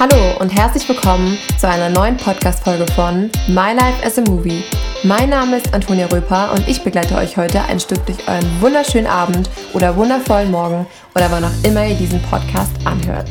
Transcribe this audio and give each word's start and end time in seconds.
Hallo 0.00 0.38
und 0.40 0.48
herzlich 0.48 0.88
willkommen 0.88 1.36
zu 1.58 1.68
einer 1.68 1.90
neuen 1.90 2.16
Podcast-Folge 2.16 2.90
von 2.92 3.30
My 3.48 3.74
Life 3.74 4.02
as 4.02 4.16
a 4.16 4.22
Movie. 4.22 4.64
Mein 5.02 5.28
Name 5.28 5.58
ist 5.58 5.74
Antonia 5.74 6.06
Röper 6.06 6.52
und 6.54 6.66
ich 6.66 6.82
begleite 6.82 7.16
euch 7.16 7.36
heute 7.36 7.62
ein 7.64 7.78
Stück 7.78 8.06
durch 8.06 8.16
euren 8.26 8.62
wunderschönen 8.62 9.06
Abend 9.06 9.50
oder 9.74 9.94
wundervollen 9.94 10.50
Morgen 10.50 10.86
oder 11.14 11.30
wann 11.30 11.44
auch 11.44 11.64
immer 11.64 11.86
ihr 11.86 11.96
diesen 11.96 12.22
Podcast 12.22 12.72
anhört. 12.86 13.28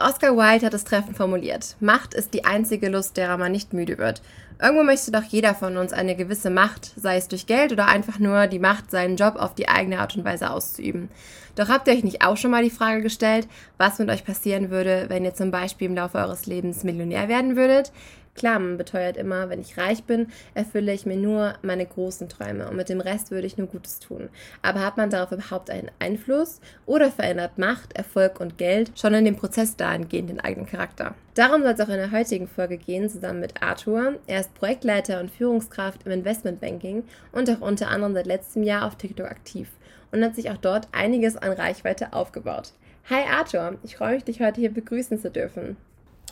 Oscar 0.00 0.34
Wilde 0.34 0.64
hat 0.64 0.72
das 0.72 0.84
Treffen 0.84 1.14
formuliert. 1.14 1.76
Macht 1.78 2.14
ist 2.14 2.32
die 2.32 2.46
einzige 2.46 2.88
Lust, 2.88 3.18
derer 3.18 3.36
man 3.36 3.52
nicht 3.52 3.74
müde 3.74 3.98
wird. 3.98 4.22
Irgendwo 4.58 4.82
möchte 4.82 5.10
doch 5.10 5.24
jeder 5.24 5.54
von 5.54 5.76
uns 5.76 5.92
eine 5.92 6.16
gewisse 6.16 6.48
Macht, 6.48 6.92
sei 6.96 7.16
es 7.16 7.28
durch 7.28 7.46
Geld 7.46 7.70
oder 7.72 7.86
einfach 7.86 8.18
nur 8.18 8.46
die 8.46 8.58
Macht, 8.58 8.90
seinen 8.90 9.16
Job 9.16 9.36
auf 9.36 9.54
die 9.54 9.68
eigene 9.68 9.98
Art 10.00 10.16
und 10.16 10.24
Weise 10.24 10.50
auszuüben. 10.50 11.10
Doch 11.54 11.68
habt 11.68 11.86
ihr 11.86 11.94
euch 11.94 12.04
nicht 12.04 12.24
auch 12.24 12.38
schon 12.38 12.50
mal 12.50 12.62
die 12.62 12.70
Frage 12.70 13.02
gestellt, 13.02 13.46
was 13.76 13.98
mit 13.98 14.08
euch 14.08 14.24
passieren 14.24 14.70
würde, 14.70 15.06
wenn 15.08 15.24
ihr 15.24 15.34
zum 15.34 15.50
Beispiel 15.50 15.88
im 15.88 15.96
Laufe 15.96 16.18
eures 16.18 16.46
Lebens 16.46 16.82
Millionär 16.84 17.28
werden 17.28 17.56
würdet? 17.56 17.92
Klar, 18.40 18.58
beteuert 18.58 19.18
immer, 19.18 19.50
wenn 19.50 19.60
ich 19.60 19.76
reich 19.76 20.04
bin, 20.04 20.28
erfülle 20.54 20.94
ich 20.94 21.04
mir 21.04 21.18
nur 21.18 21.52
meine 21.60 21.84
großen 21.84 22.30
Träume 22.30 22.70
und 22.70 22.76
mit 22.76 22.88
dem 22.88 23.02
Rest 23.02 23.30
würde 23.30 23.46
ich 23.46 23.58
nur 23.58 23.66
Gutes 23.66 23.98
tun. 23.98 24.30
Aber 24.62 24.80
hat 24.80 24.96
man 24.96 25.10
darauf 25.10 25.30
überhaupt 25.30 25.68
einen 25.68 25.90
Einfluss 25.98 26.62
oder 26.86 27.10
verändert 27.10 27.58
Macht, 27.58 27.92
Erfolg 27.92 28.40
und 28.40 28.56
Geld 28.56 28.92
schon 28.98 29.12
in 29.12 29.26
dem 29.26 29.36
Prozess 29.36 29.76
dahingehend 29.76 30.30
den 30.30 30.40
eigenen 30.40 30.66
Charakter? 30.66 31.14
Darum 31.34 31.60
soll 31.60 31.72
es 31.72 31.80
auch 31.80 31.90
in 31.90 31.96
der 31.96 32.12
heutigen 32.12 32.48
Folge 32.48 32.78
gehen, 32.78 33.10
zusammen 33.10 33.40
mit 33.40 33.62
Arthur. 33.62 34.14
Er 34.26 34.40
ist 34.40 34.54
Projektleiter 34.54 35.20
und 35.20 35.30
Führungskraft 35.30 36.06
im 36.06 36.12
Investmentbanking 36.12 37.04
und 37.32 37.50
auch 37.50 37.60
unter 37.60 37.88
anderem 37.88 38.14
seit 38.14 38.26
letztem 38.26 38.62
Jahr 38.62 38.86
auf 38.86 38.96
TikTok 38.96 39.26
aktiv 39.26 39.68
und 40.12 40.24
hat 40.24 40.34
sich 40.34 40.48
auch 40.48 40.56
dort 40.56 40.88
einiges 40.92 41.36
an 41.36 41.52
Reichweite 41.52 42.14
aufgebaut. 42.14 42.72
Hi 43.10 43.22
Arthur, 43.30 43.76
ich 43.82 43.98
freue 43.98 44.14
mich, 44.14 44.24
dich 44.24 44.40
heute 44.40 44.62
hier 44.62 44.72
begrüßen 44.72 45.20
zu 45.20 45.30
dürfen. 45.30 45.76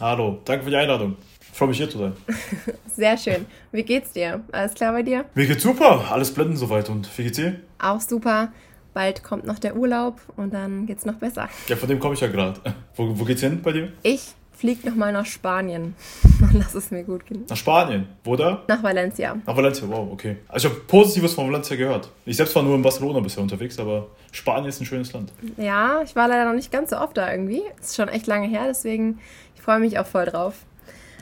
Hallo, 0.00 0.38
danke 0.44 0.62
für 0.62 0.70
die 0.70 0.76
Einladung. 0.76 1.16
Ich 1.40 1.58
freue 1.58 1.70
mich 1.70 1.78
hier 1.78 1.90
zu 1.90 1.98
sein. 1.98 2.12
Sehr 2.86 3.16
schön. 3.18 3.46
Wie 3.72 3.82
geht's 3.82 4.12
dir? 4.12 4.44
Alles 4.52 4.74
klar 4.74 4.92
bei 4.92 5.02
dir? 5.02 5.24
Mir 5.34 5.46
geht's 5.48 5.64
super, 5.64 6.04
alles 6.12 6.32
blenden 6.32 6.56
soweit. 6.56 6.88
Und 6.88 7.08
wie 7.18 7.24
geht's 7.24 7.36
dir? 7.36 7.56
Auch 7.80 8.00
super. 8.00 8.52
Bald 8.94 9.24
kommt 9.24 9.44
noch 9.44 9.58
der 9.58 9.74
Urlaub 9.74 10.20
und 10.36 10.54
dann 10.54 10.86
geht's 10.86 11.04
noch 11.04 11.16
besser. 11.16 11.48
Ja, 11.66 11.74
von 11.74 11.88
dem 11.88 11.98
komme 11.98 12.14
ich 12.14 12.20
ja 12.20 12.28
gerade. 12.28 12.60
Wo, 12.94 13.18
wo 13.18 13.24
geht's 13.24 13.40
hin 13.40 13.60
bei 13.60 13.72
dir? 13.72 13.92
Ich 14.04 14.34
flieg 14.52 14.84
nochmal 14.84 15.12
nach 15.12 15.26
Spanien. 15.26 15.94
Lass 16.52 16.74
es 16.74 16.90
mir 16.90 17.04
gut 17.04 17.26
gehen. 17.26 17.44
Nach 17.48 17.56
Spanien? 17.56 18.08
Wo 18.24 18.34
da? 18.34 18.64
Nach 18.66 18.82
Valencia. 18.82 19.36
Nach 19.46 19.56
Valencia, 19.56 19.88
wow, 19.88 20.12
okay. 20.12 20.36
Also 20.48 20.68
ich 20.68 20.74
habe 20.74 20.84
Positives 20.84 21.34
von 21.34 21.46
Valencia 21.48 21.76
gehört. 21.76 22.10
Ich 22.24 22.36
selbst 22.36 22.54
war 22.56 22.62
nur 22.64 22.74
in 22.74 22.82
Barcelona 22.82 23.20
bisher 23.20 23.42
unterwegs, 23.42 23.78
aber 23.78 24.08
Spanien 24.32 24.68
ist 24.68 24.80
ein 24.80 24.86
schönes 24.86 25.12
Land. 25.12 25.32
Ja, 25.56 26.02
ich 26.02 26.16
war 26.16 26.26
leider 26.26 26.44
noch 26.44 26.54
nicht 26.54 26.72
ganz 26.72 26.90
so 26.90 26.98
oft 26.98 27.16
da 27.16 27.30
irgendwie. 27.30 27.62
Ist 27.80 27.94
schon 27.94 28.08
echt 28.08 28.26
lange 28.26 28.48
her, 28.48 28.64
deswegen 28.66 29.20
freue 29.68 29.80
mich 29.80 29.98
auch 29.98 30.06
voll 30.06 30.24
drauf. 30.24 30.54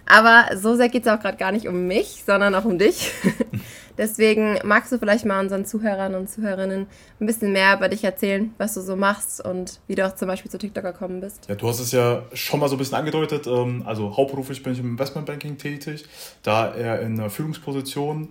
Aber 0.08 0.56
so 0.56 0.76
sehr 0.76 0.88
geht 0.88 1.04
es 1.04 1.12
auch 1.12 1.18
gerade 1.18 1.36
gar 1.36 1.50
nicht 1.50 1.66
um 1.66 1.88
mich, 1.88 2.22
sondern 2.24 2.54
auch 2.54 2.64
um 2.64 2.78
dich. 2.78 3.10
Deswegen 3.98 4.60
magst 4.62 4.92
du 4.92 4.98
vielleicht 4.98 5.24
mal 5.24 5.40
unseren 5.40 5.66
Zuhörern 5.66 6.14
und 6.14 6.30
Zuhörerinnen 6.30 6.86
ein 7.18 7.26
bisschen 7.26 7.50
mehr 7.50 7.76
über 7.76 7.88
dich 7.88 8.04
erzählen, 8.04 8.54
was 8.56 8.74
du 8.74 8.82
so 8.82 8.94
machst 8.94 9.44
und 9.44 9.80
wie 9.88 9.96
du 9.96 10.06
auch 10.06 10.14
zum 10.14 10.28
Beispiel 10.28 10.48
zu 10.48 10.58
TikTok 10.58 10.84
gekommen 10.84 11.20
bist. 11.20 11.48
Ja, 11.48 11.56
du 11.56 11.66
hast 11.66 11.80
es 11.80 11.90
ja 11.90 12.22
schon 12.34 12.60
mal 12.60 12.68
so 12.68 12.76
ein 12.76 12.78
bisschen 12.78 12.94
angedeutet. 12.94 13.48
Ähm, 13.48 13.82
also 13.84 14.16
hauptberuflich 14.16 14.62
bin 14.62 14.74
ich 14.74 14.78
im 14.78 14.90
Investmentbanking 14.90 15.58
tätig, 15.58 16.04
da 16.44 16.72
eher 16.72 17.00
in 17.00 17.18
einer 17.18 17.30
Führungsposition. 17.30 18.28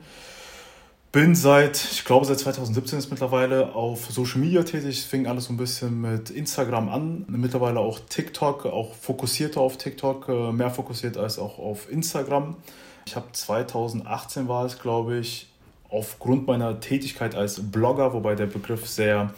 Bin 1.16 1.33
seit, 1.33 1.81
ich 1.81 2.03
glaube 2.03 2.25
seit 2.25 2.39
2017 2.39 2.99
ist 2.99 3.09
mittlerweile 3.09 3.73
auf 3.73 4.08
Social 4.11 4.41
Media 4.41 4.63
tätig. 4.63 4.99
Es 4.99 5.05
fing 5.05 5.27
alles 5.27 5.45
so 5.45 5.53
ein 5.53 5.55
bisschen 5.55 6.02
mit 6.02 6.30
Instagram 6.30 6.89
an. 6.89 7.23
Mittlerweile 7.30 7.80
auch 7.80 8.02
TikTok, 8.09 8.66
auch 8.66 8.94
fokussierter 8.95 9.61
auf 9.61 9.77
TikTok, 9.77 10.27
äh, 10.27 10.52
mehr 10.52 10.69
fokussiert 10.72 11.16
als 11.16 11.39
auch 11.39 11.57
auf 11.57 11.89
Instagram. 11.89 12.57
Ich 13.05 13.16
habe 13.16 13.27
2018 13.31 14.50
war 14.50 14.66
es, 14.66 14.78
glaube 14.78 15.17
ich, 15.17 15.47
aufgrund 15.88 16.47
meiner 16.47 16.81
Tätigkeit 16.81 17.34
als 17.34 17.62
Blogger, 17.72 18.12
wobei 18.12 18.35
der 18.35 18.47
Begriff 18.47 18.85
sehr, 18.85 19.34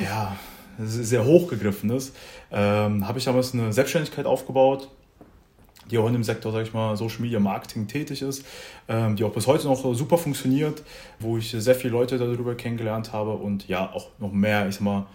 ja, 0.00 0.38
sehr 0.78 1.26
hochgegriffen 1.26 1.90
ist, 1.90 2.16
ähm, 2.50 3.06
habe 3.06 3.18
ich 3.18 3.26
damals 3.26 3.52
eine 3.52 3.74
Selbstständigkeit 3.74 4.24
aufgebaut, 4.24 4.88
die 5.90 5.98
auch 5.98 6.06
in 6.06 6.12
dem 6.12 6.24
Sektor, 6.24 6.52
sage 6.52 6.64
ich 6.64 6.72
mal, 6.72 6.96
Social 6.96 7.20
Media 7.20 7.40
Marketing 7.40 7.86
tätig 7.86 8.22
ist, 8.22 8.44
ähm, 8.88 9.16
die 9.16 9.24
auch 9.24 9.32
bis 9.32 9.46
heute 9.46 9.66
noch 9.66 9.94
super 9.94 10.18
funktioniert, 10.18 10.82
wo 11.18 11.38
ich 11.38 11.50
sehr 11.50 11.74
viele 11.74 11.92
Leute 11.92 12.18
darüber 12.18 12.54
kennengelernt 12.54 13.12
habe 13.12 13.32
und 13.32 13.68
ja, 13.68 13.92
auch 13.92 14.08
noch 14.18 14.32
mehr, 14.32 14.68
ich 14.68 14.76
sag 14.76 14.82
mal, 14.82 15.06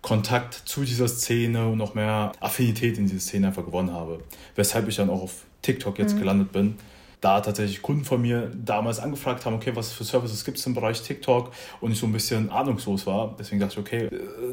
Kontakt 0.00 0.54
zu 0.54 0.82
dieser 0.82 1.06
Szene 1.06 1.68
und 1.68 1.78
noch 1.78 1.94
mehr 1.94 2.32
Affinität 2.40 2.98
in 2.98 3.06
diese 3.06 3.20
Szene 3.20 3.48
einfach 3.48 3.64
gewonnen 3.64 3.92
habe. 3.92 4.20
Weshalb 4.56 4.88
ich 4.88 4.96
dann 4.96 5.08
auch 5.08 5.22
auf 5.22 5.44
TikTok 5.62 5.98
jetzt 5.98 6.16
mhm. 6.16 6.20
gelandet 6.20 6.52
bin 6.52 6.76
da 7.22 7.40
tatsächlich 7.40 7.80
Kunden 7.82 8.04
von 8.04 8.20
mir 8.20 8.50
damals 8.52 8.98
angefragt 8.98 9.46
haben, 9.46 9.54
okay, 9.54 9.70
was 9.74 9.92
für 9.92 10.04
Services 10.04 10.44
gibt 10.44 10.58
es 10.58 10.66
im 10.66 10.74
Bereich 10.74 11.00
TikTok 11.02 11.52
und 11.80 11.92
ich 11.92 11.98
so 11.98 12.06
ein 12.06 12.12
bisschen 12.12 12.50
ahnungslos 12.50 13.06
war. 13.06 13.34
Deswegen 13.38 13.60
dachte 13.60 13.74
ich, 13.74 13.78
okay, 13.78 14.10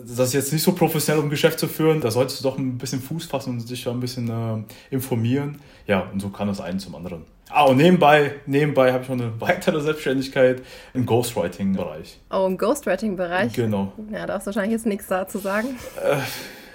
das 0.08 0.28
ist 0.28 0.34
jetzt 0.34 0.54
nicht 0.54 0.62
so 0.62 0.74
professionell, 0.74 1.22
um 1.22 1.30
Geschäft 1.32 1.60
zu 1.60 1.68
führen, 1.68 2.00
da 2.00 2.12
solltest 2.12 2.40
du 2.40 2.44
doch 2.44 2.58
ein 2.58 2.78
bisschen 2.78 3.02
Fuß 3.02 3.26
fassen 3.26 3.58
und 3.58 3.70
dich 3.70 3.84
da 3.84 3.92
ein 3.92 4.00
bisschen 4.00 4.30
äh, 4.30 4.94
informieren. 4.94 5.60
Ja, 5.88 6.08
und 6.14 6.22
so 6.22 6.30
kann 6.30 6.48
das 6.48 6.62
einen 6.62 6.80
zum 6.80 6.94
anderen. 6.94 7.26
Ah, 7.50 7.64
und 7.64 7.78
nebenbei, 7.78 8.36
nebenbei 8.46 8.94
habe 8.94 9.02
ich 9.02 9.10
noch 9.10 9.18
eine 9.18 9.34
weitere 9.42 9.82
Selbstständigkeit 9.82 10.62
im 10.94 11.08
Ghostwriting-Bereich. 11.08 12.20
Oh, 12.30 12.46
im 12.46 12.60
Ghostwriting-Bereich? 12.60 13.54
Genau. 13.54 13.94
Ja, 14.12 14.28
da 14.28 14.36
hast 14.36 14.44
du 14.44 14.48
wahrscheinlich 14.50 14.74
jetzt 14.74 14.86
nichts 14.86 15.08
dazu 15.08 15.40
sagen. 15.40 15.70
Äh, 16.04 16.18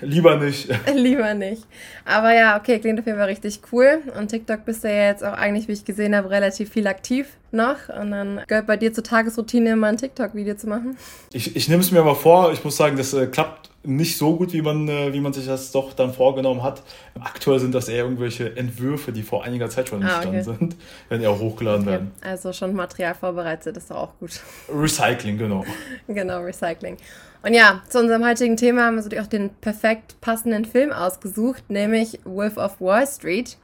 Lieber 0.05 0.37
nicht. 0.37 0.69
Lieber 0.95 1.35
nicht. 1.35 1.67
Aber 2.05 2.35
ja, 2.35 2.59
okay, 2.59 2.79
klingt 2.79 3.01
auf 3.01 3.07
jeden 3.07 3.19
Fall 3.19 3.29
richtig 3.29 3.61
cool. 3.73 4.03
Und 4.19 4.29
TikTok 4.29 4.65
bist 4.65 4.85
du 4.85 4.89
ja 4.89 5.09
jetzt 5.09 5.25
auch 5.25 5.33
eigentlich, 5.33 5.69
wie 5.69 5.73
ich 5.73 5.85
gesehen 5.85 6.15
habe, 6.15 6.31
relativ 6.31 6.71
viel 6.71 6.87
aktiv 6.87 7.29
noch. 7.51 7.89
Und 7.89 8.11
dann 8.11 8.41
gehört 8.47 8.67
bei 8.67 8.77
dir 8.77 8.93
zur 8.93 9.05
Tagesroutine 9.05 9.77
mal 9.77 9.89
ein 9.89 9.97
TikTok-Video 9.97 10.55
zu 10.55 10.69
machen. 10.69 10.97
Ich, 11.33 11.57
ich 11.57 11.69
nehme 11.69 11.81
es 11.81 11.91
mir 11.91 12.01
aber 12.01 12.15
vor. 12.15 12.53
Ich 12.53 12.63
muss 12.65 12.77
sagen, 12.77 12.97
das 12.97 13.15
äh, 13.15 13.27
klappt 13.27 13.71
nicht 13.85 14.19
so 14.19 14.37
gut, 14.37 14.53
wie 14.53 14.63
man, 14.63 14.89
äh, 14.89 15.13
wie 15.13 15.21
man 15.21 15.33
sich 15.33 15.47
das 15.47 15.71
doch 15.71 15.93
dann 15.93 16.13
vorgenommen 16.13 16.63
hat. 16.63 16.83
Aktuell 17.21 17.61
sind 17.61 17.75
das 17.75 17.89
eher 17.89 18.05
irgendwelche 18.05 18.57
Entwürfe, 18.57 19.13
die 19.13 19.23
vor 19.23 19.45
einiger 19.45 19.69
Zeit 19.69 19.89
schon 19.89 20.03
entstanden 20.03 20.37
ah, 20.37 20.41
okay. 20.41 20.59
sind, 20.59 20.77
wenn 21.09 21.21
die 21.21 21.27
auch 21.27 21.39
hochgeladen 21.39 21.83
okay. 21.83 21.91
werden. 21.91 22.13
Also 22.23 22.53
schon 22.53 22.75
Material 22.75 23.15
vorbereitet, 23.15 23.77
ist 23.77 23.91
doch 23.91 23.97
auch 23.97 24.19
gut. 24.19 24.41
Recycling, 24.69 25.39
genau. 25.39 25.65
genau, 26.09 26.41
Recycling. 26.41 26.97
Und 27.43 27.53
ja, 27.53 27.83
zu 27.89 27.99
unserem 27.99 28.27
heutigen 28.27 28.57
Thema 28.57 28.87
haben 28.87 28.97
wir 28.97 29.03
natürlich 29.03 29.23
auch 29.23 29.29
den 29.29 29.51
perfekt 29.51 30.19
passenden 30.23 30.65
Film 30.65 30.93
ausgesucht, 30.93 31.65
nämlich 31.69 32.21
Wolf 32.25 32.57
of 32.57 32.81
Wall 32.81 33.07
Street. 33.07 33.59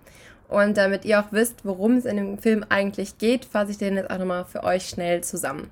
Und 0.48 0.76
damit 0.76 1.04
ihr 1.04 1.20
auch 1.20 1.30
wisst, 1.30 1.64
worum 1.64 1.96
es 1.96 2.04
in 2.04 2.16
dem 2.16 2.38
Film 2.38 2.64
eigentlich 2.68 3.18
geht, 3.18 3.44
fasse 3.46 3.70
ich 3.70 3.78
den 3.78 3.96
jetzt 3.96 4.10
auch 4.10 4.18
nochmal 4.18 4.44
für 4.44 4.64
euch 4.64 4.88
schnell 4.88 5.22
zusammen. 5.22 5.70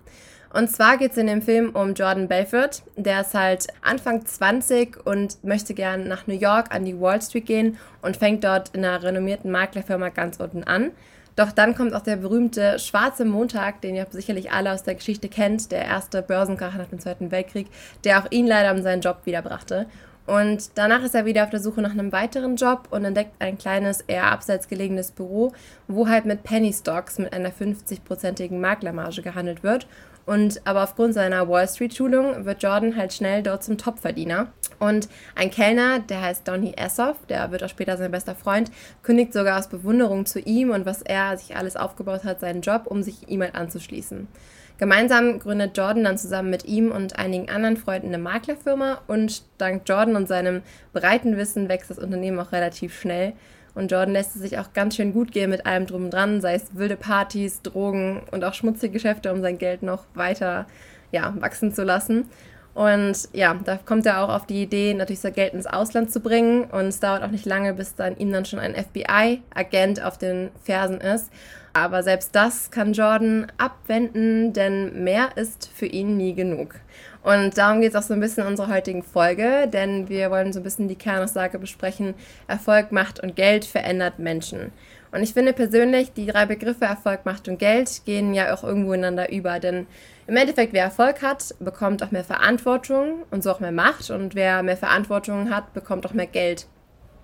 Und 0.53 0.71
zwar 0.71 0.97
geht 0.97 1.13
es 1.13 1.19
in 1.19 1.27
dem 1.27 1.43
Film 1.43 1.71
um 1.71 1.95
Jordan 1.95 2.27
Belfort. 2.27 2.83
Der 2.97 3.21
ist 3.21 3.35
halt 3.35 3.67
Anfang 3.83 4.25
20 4.25 5.07
und 5.07 5.43
möchte 5.45 5.75
gerne 5.75 6.07
nach 6.07 6.27
New 6.27 6.39
York 6.39 6.75
an 6.75 6.85
die 6.85 6.99
Wall 6.99 7.21
Street 7.21 7.47
gehen 7.47 7.77
und 8.01 8.17
fängt 8.17 8.45
dort 8.45 8.71
in 8.75 8.85
einer 8.85 9.03
renommierten 9.03 9.51
Maklerfirma 9.51 10.09
ganz 10.09 10.41
unten 10.41 10.65
an. 10.65 10.93
Doch 11.37 11.53
dann 11.53 11.77
kommt 11.77 11.95
auch 11.95 12.03
der 12.03 12.17
berühmte 12.17 12.81
Schwarze 12.81 13.25
Montag, 13.25 13.81
den 13.83 13.95
ihr 13.95 14.07
sicherlich 14.11 14.51
alle 14.51 14.73
aus 14.73 14.83
der 14.83 14.97
Geschichte 14.97 15.29
kennt, 15.29 15.71
der 15.71 15.85
erste 15.85 16.21
Börsenkrach 16.21 16.75
nach 16.75 16.89
dem 16.89 16.99
Zweiten 16.99 17.31
Weltkrieg, 17.31 17.69
der 18.03 18.19
auch 18.19 18.27
ihn 18.31 18.47
leider 18.47 18.73
um 18.73 18.83
seinen 18.83 19.03
Job 19.03 19.19
wiederbrachte. 19.25 19.87
Und 20.27 20.77
danach 20.77 21.03
ist 21.05 21.15
er 21.15 21.25
wieder 21.25 21.45
auf 21.45 21.51
der 21.51 21.61
Suche 21.61 21.81
nach 21.81 21.93
einem 21.93 22.13
weiteren 22.13 22.57
Job 22.57 22.89
und 22.91 23.05
entdeckt 23.05 23.33
ein 23.39 23.57
kleines, 23.57 24.01
eher 24.03 24.25
abseits 24.31 24.69
gelegenes 24.69 25.11
Büro, 25.11 25.53
wo 25.87 26.09
halt 26.09 26.27
mit 26.27 26.43
Penny 26.43 26.73
Stocks 26.73 27.19
mit 27.19 27.33
einer 27.33 27.51
50-prozentigen 27.51 28.59
Maklermarge 28.61 29.23
gehandelt 29.23 29.63
wird. 29.63 29.87
Und 30.29 30.61
aber 30.67 30.83
aufgrund 30.83 31.15
seiner 31.15 31.49
Wall 31.49 31.67
Street-Schulung 31.67 32.45
wird 32.45 32.63
Jordan 32.63 32.97
halt 32.97 33.15
schnell 33.15 33.43
dort 33.43 33.65
zum 33.65 33.79
Topverdiener. 33.79 34.49
Und 34.79 35.09
ein 35.35 35.51
Kellner, 35.51 36.01
der 36.01 36.21
heißt 36.21 36.47
Donny 36.47 36.75
Essoff, 36.77 37.17
der 37.31 37.51
wird 37.51 37.65
auch 37.65 37.71
später 37.71 37.97
sein 37.97 38.11
bester 38.11 38.35
Freund, 38.35 38.71
kündigt 39.03 39.33
sogar 39.33 39.59
aus 39.59 39.69
Bewunderung 39.69 40.27
zu 40.27 40.39
ihm 40.39 40.69
und 40.69 40.85
was 40.85 41.01
er 41.01 41.39
sich 41.39 41.57
alles 41.57 41.77
aufgebaut 41.77 42.25
hat, 42.25 42.41
seinen 42.41 42.61
Job, 42.61 42.83
um 42.85 43.03
sich 43.03 43.31
ihm 43.31 43.41
halt 43.41 43.55
anzuschließen. 43.55 44.29
Gemeinsam 44.77 45.39
gründet 45.39 45.79
Jordan 45.79 46.05
dann 46.05 46.19
zusammen 46.19 46.51
mit 46.51 46.67
ihm 46.67 46.93
und 46.93 47.19
einigen 47.19 47.49
anderen 47.49 47.79
Freunden 47.79 48.09
eine 48.09 48.19
Maklerfirma 48.19 49.01
und 49.07 49.45
dank 49.57 49.85
Jordan 49.87 50.15
und 50.15 50.29
seinem 50.29 50.61
breiten 50.93 51.39
Wissen 51.39 51.71
wächst 51.71 51.89
das 51.89 51.99
Unternehmen 51.99 52.39
auch 52.39 52.53
relativ 52.53 53.01
schnell. 53.01 53.33
Und 53.75 53.91
Jordan 53.91 54.13
lässt 54.13 54.35
es 54.35 54.43
sich 54.43 54.59
auch 54.59 54.73
ganz 54.73 54.97
schön 54.97 55.13
gut 55.13 55.33
gehen 55.33 55.51
mit 55.51 55.67
allem 55.67 55.87
drum 55.87 56.07
und 56.07 56.11
dran, 56.11 56.41
sei 56.41 56.55
es 56.55 56.77
wilde 56.77 56.97
Partys, 56.97 57.63
Drogen 57.63 58.23
und 58.31 58.45
auch 58.45 58.55
schmutzige 58.55 58.93
Geschäfte, 58.93 59.33
um 59.33 59.41
sein 59.41 59.59
Geld 59.59 59.83
noch 59.83 60.05
weiter 60.15 60.67
ja, 61.13 61.35
wachsen 61.39 61.73
zu 61.73 61.85
lassen. 61.85 62.29
Und 62.75 63.29
ja, 63.33 63.59
da 63.65 63.77
kommt 63.77 64.07
er 64.07 64.23
auch 64.23 64.29
auf 64.29 64.47
die 64.47 64.63
Idee, 64.63 64.95
natürlich 64.95 65.19
sein 65.19 65.33
Geld 65.33 65.53
ins 65.53 65.67
Ausland 65.67 66.13
zu 66.13 66.21
bringen. 66.21 66.65
Und 66.65 66.87
es 66.87 67.01
dauert 67.01 67.25
auch 67.25 67.31
nicht 67.31 67.45
lange, 67.45 67.75
bis 67.75 67.97
dann 67.97 68.17
ihm 68.19 68.31
dann 68.31 68.45
schon 68.45 68.61
ein 68.61 68.77
FBI-Agent 68.77 70.01
auf 70.03 70.17
den 70.17 70.51
Fersen 70.63 71.01
ist. 71.01 71.31
Aber 71.73 72.05
selbst 72.05 72.37
das 72.37 72.71
kann 72.71 72.93
Jordan 72.93 73.51
abwenden, 73.59 74.53
denn 74.53 75.03
mehr 75.03 75.37
ist 75.37 75.69
für 75.75 75.87
ihn 75.87 76.17
nie 76.17 76.35
genug. 76.35 76.77
Und 77.23 77.59
darum 77.59 77.81
geht 77.81 77.91
es 77.91 77.97
auch 77.97 78.07
so 78.07 78.15
ein 78.15 78.21
bisschen 78.21 78.45
in 78.45 78.51
unserer 78.51 78.73
heutigen 78.73 79.03
Folge, 79.03 79.69
denn 79.71 80.09
wir 80.09 80.31
wollen 80.31 80.53
so 80.53 80.61
ein 80.61 80.63
bisschen 80.63 80.89
die 80.89 80.97
Kernaussage 80.97 81.59
besprechen, 81.59 82.15
Erfolg, 82.47 82.93
Macht 82.93 83.21
und 83.21 83.37
Geld 83.37 83.65
verändert 83.65 84.19
Menschen. 84.19 84.73
Und 85.11 85.23
ich 85.23 85.33
finde 85.33 85.53
persönlich, 85.53 86.13
die 86.13 86.27
drei 86.27 86.47
Begriffe 86.47 86.85
Erfolg, 86.85 87.25
Macht 87.25 87.49
und 87.49 87.59
Geld 87.59 88.03
gehen 88.05 88.35
ja 88.35 88.55
auch 88.55 88.63
irgendwo 88.63 88.93
ineinander 88.93 89.33
über, 89.33 89.59
denn 89.59 89.87
im 90.27 90.37
Endeffekt, 90.37 90.75
wer 90.75 90.85
Erfolg 90.85 91.23
hat, 91.23 91.55
bekommt 91.59 92.03
auch 92.03 92.11
mehr 92.11 92.25
Verantwortung 92.25 93.25
und 93.31 93.43
so 93.43 93.51
auch 93.51 93.61
mehr 93.61 93.73
Macht 93.73 94.11
und 94.11 94.35
wer 94.35 94.63
mehr 94.63 94.77
Verantwortung 94.77 95.51
hat, 95.51 95.73
bekommt 95.73 96.07
auch 96.07 96.13
mehr 96.13 96.27
Geld. 96.27 96.67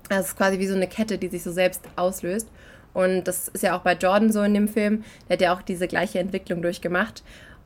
Das 0.08 0.28
ist 0.28 0.36
quasi 0.36 0.58
wie 0.58 0.66
so 0.66 0.74
eine 0.74 0.88
Kette, 0.88 1.18
die 1.18 1.28
sich 1.28 1.42
so 1.42 1.52
selbst 1.52 1.82
auslöst. 1.96 2.48
Und 2.94 3.24
das 3.24 3.48
ist 3.48 3.62
ja 3.62 3.76
auch 3.76 3.82
bei 3.82 3.94
Jordan 3.94 4.32
so 4.32 4.42
in 4.42 4.54
dem 4.54 4.68
Film. 4.68 5.04
Der 5.28 5.34
hat 5.34 5.40
ja 5.42 5.54
auch 5.54 5.62
diese 5.62 5.88
gleiche 5.88 6.20
Entwicklung 6.20 6.62
durchgemacht 6.62 7.22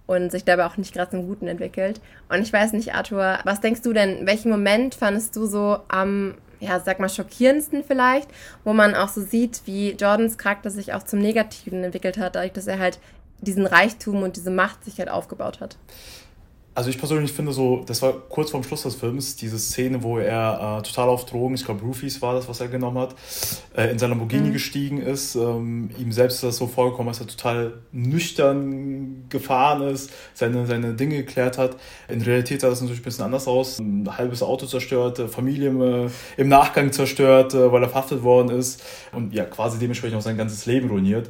und 0.08 0.32
sich 0.32 0.44
dabei 0.44 0.64
auch 0.64 0.78
nicht 0.78 0.94
gerade 0.94 1.10
zum 1.10 1.26
Guten 1.26 1.46
entwickelt. 1.46 2.00
Und 2.30 2.40
ich 2.40 2.52
weiß 2.52 2.72
nicht, 2.72 2.94
Arthur, 2.94 3.38
was 3.44 3.60
denkst 3.60 3.82
du 3.82 3.92
denn, 3.92 4.26
welchen 4.26 4.50
Moment 4.50 4.94
fandest 4.94 5.36
du 5.36 5.44
so 5.44 5.80
am, 5.88 6.34
ja, 6.60 6.80
sag 6.80 6.98
mal, 6.98 7.10
schockierendsten 7.10 7.84
vielleicht, 7.84 8.28
wo 8.64 8.72
man 8.72 8.94
auch 8.94 9.08
so 9.08 9.20
sieht, 9.20 9.60
wie 9.66 9.92
Jordans 9.92 10.38
Charakter 10.38 10.70
sich 10.70 10.94
auch 10.94 11.02
zum 11.02 11.20
Negativen 11.20 11.84
entwickelt 11.84 12.16
hat, 12.16 12.36
dadurch, 12.36 12.54
dass 12.54 12.66
er 12.66 12.78
halt 12.78 12.98
diesen 13.42 13.66
Reichtum 13.66 14.22
und 14.22 14.36
diese 14.36 14.50
Macht 14.50 14.82
sich 14.82 14.98
halt 14.98 15.10
aufgebaut 15.10 15.60
hat? 15.60 15.76
Also 16.78 16.90
ich 16.90 16.98
persönlich 16.98 17.32
finde 17.32 17.50
so, 17.50 17.82
das 17.84 18.02
war 18.02 18.12
kurz 18.12 18.52
vorm 18.52 18.62
Schluss 18.62 18.84
des 18.84 18.94
Films, 18.94 19.34
diese 19.34 19.58
Szene, 19.58 20.04
wo 20.04 20.18
er 20.18 20.78
äh, 20.78 20.82
total 20.86 21.08
auf 21.08 21.26
Drogen, 21.26 21.56
ich 21.56 21.64
glaube 21.64 21.84
Roofies 21.84 22.22
war 22.22 22.34
das, 22.34 22.48
was 22.48 22.60
er 22.60 22.68
genommen 22.68 22.98
hat, 22.98 23.16
äh, 23.76 23.90
in 23.90 23.98
seiner 23.98 24.10
Lamborghini 24.10 24.50
mhm. 24.50 24.52
gestiegen 24.52 25.02
ist. 25.02 25.34
Ähm, 25.34 25.90
ihm 25.98 26.12
selbst 26.12 26.36
ist 26.36 26.44
das 26.44 26.56
so 26.56 26.68
vorgekommen, 26.68 27.08
dass 27.08 27.18
er 27.18 27.26
total 27.26 27.72
nüchtern 27.90 29.24
gefahren 29.28 29.88
ist, 29.88 30.12
seine, 30.34 30.66
seine 30.66 30.94
Dinge 30.94 31.16
geklärt 31.16 31.58
hat. 31.58 31.74
In 32.06 32.22
Realität 32.22 32.60
sah 32.60 32.68
das 32.70 32.80
natürlich 32.80 33.00
ein 33.00 33.04
bisschen 33.06 33.24
anders 33.24 33.48
aus. 33.48 33.80
Ein 33.80 34.16
halbes 34.16 34.44
Auto 34.44 34.66
zerstört, 34.66 35.18
Familie 35.32 35.70
im, 35.70 35.82
äh, 35.82 36.10
im 36.36 36.46
Nachgang 36.46 36.92
zerstört, 36.92 37.54
äh, 37.54 37.72
weil 37.72 37.82
er 37.82 37.88
verhaftet 37.88 38.22
worden 38.22 38.56
ist 38.56 38.84
und 39.10 39.34
ja, 39.34 39.46
quasi 39.46 39.80
dementsprechend 39.80 40.16
auch 40.16 40.22
sein 40.22 40.36
ganzes 40.36 40.64
Leben 40.66 40.88
ruiniert 40.88 41.28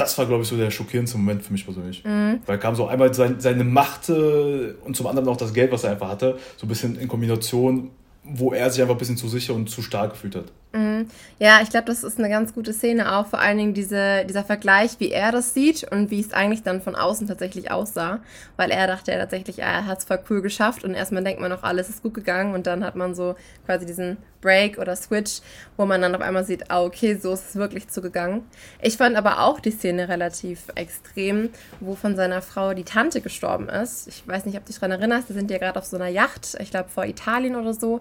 das 0.00 0.16
war, 0.16 0.26
glaube 0.26 0.42
ich, 0.42 0.48
so 0.48 0.56
der 0.56 0.70
schockierendste 0.70 1.18
Moment 1.18 1.42
für 1.42 1.52
mich 1.52 1.64
persönlich. 1.64 2.02
Mhm. 2.04 2.40
Weil 2.46 2.58
kam 2.58 2.74
so 2.74 2.86
einmal 2.86 3.12
sein, 3.12 3.36
seine 3.38 3.64
Macht 3.64 4.08
äh, 4.08 4.72
und 4.84 4.96
zum 4.96 5.06
anderen 5.06 5.28
auch 5.28 5.36
das 5.36 5.52
Geld, 5.52 5.70
was 5.72 5.84
er 5.84 5.92
einfach 5.92 6.08
hatte, 6.08 6.38
so 6.56 6.66
ein 6.66 6.68
bisschen 6.68 6.98
in 6.98 7.06
Kombination, 7.06 7.90
wo 8.24 8.52
er 8.52 8.70
sich 8.70 8.80
einfach 8.80 8.94
ein 8.94 8.98
bisschen 8.98 9.16
zu 9.16 9.28
sicher 9.28 9.54
und 9.54 9.68
zu 9.68 9.82
stark 9.82 10.12
gefühlt 10.12 10.36
hat. 10.36 10.46
Mhm. 10.72 11.08
Ja, 11.40 11.60
ich 11.62 11.70
glaube, 11.70 11.86
das 11.86 12.04
ist 12.04 12.18
eine 12.18 12.28
ganz 12.28 12.54
gute 12.54 12.72
Szene 12.72 13.16
auch, 13.16 13.26
vor 13.26 13.40
allen 13.40 13.58
Dingen 13.58 13.74
diese, 13.74 14.24
dieser 14.24 14.44
Vergleich, 14.44 15.00
wie 15.00 15.10
er 15.10 15.32
das 15.32 15.52
sieht 15.52 15.90
und 15.90 16.12
wie 16.12 16.20
es 16.20 16.32
eigentlich 16.32 16.62
dann 16.62 16.80
von 16.80 16.94
außen 16.94 17.26
tatsächlich 17.26 17.72
aussah, 17.72 18.20
weil 18.56 18.70
er 18.70 18.86
dachte 18.86 19.10
ja 19.10 19.18
tatsächlich, 19.18 19.58
er 19.58 19.86
hat 19.86 19.98
es 19.98 20.04
voll 20.04 20.20
cool 20.30 20.42
geschafft 20.42 20.84
und 20.84 20.94
erstmal 20.94 21.24
denkt 21.24 21.40
man 21.40 21.50
noch, 21.50 21.64
alles 21.64 21.88
ist 21.88 22.02
gut 22.04 22.14
gegangen 22.14 22.54
und 22.54 22.68
dann 22.68 22.84
hat 22.84 22.94
man 22.94 23.16
so 23.16 23.34
quasi 23.66 23.84
diesen 23.84 24.18
Break 24.40 24.78
oder 24.78 24.94
Switch, 24.94 25.40
wo 25.76 25.86
man 25.86 26.00
dann 26.00 26.14
auf 26.14 26.20
einmal 26.20 26.44
sieht, 26.44 26.70
ah, 26.70 26.82
okay, 26.82 27.16
so 27.16 27.32
ist 27.32 27.50
es 27.50 27.56
wirklich 27.56 27.88
zugegangen. 27.88 28.42
Ich 28.80 28.96
fand 28.96 29.16
aber 29.16 29.40
auch 29.40 29.58
die 29.58 29.72
Szene 29.72 30.08
relativ 30.08 30.66
extrem, 30.76 31.50
wo 31.80 31.96
von 31.96 32.14
seiner 32.14 32.42
Frau 32.42 32.74
die 32.74 32.84
Tante 32.84 33.20
gestorben 33.20 33.68
ist. 33.68 34.06
Ich 34.06 34.26
weiß 34.26 34.46
nicht, 34.46 34.56
ob 34.56 34.64
du 34.64 34.68
dich 34.68 34.78
daran 34.78 34.92
erinnerst, 34.92 35.28
die 35.28 35.34
sind 35.34 35.50
ja 35.50 35.58
gerade 35.58 35.78
auf 35.78 35.84
so 35.84 35.96
einer 35.96 36.08
Yacht, 36.08 36.56
ich 36.60 36.70
glaube 36.70 36.88
vor 36.88 37.04
Italien 37.06 37.56
oder 37.56 37.74
so 37.74 38.00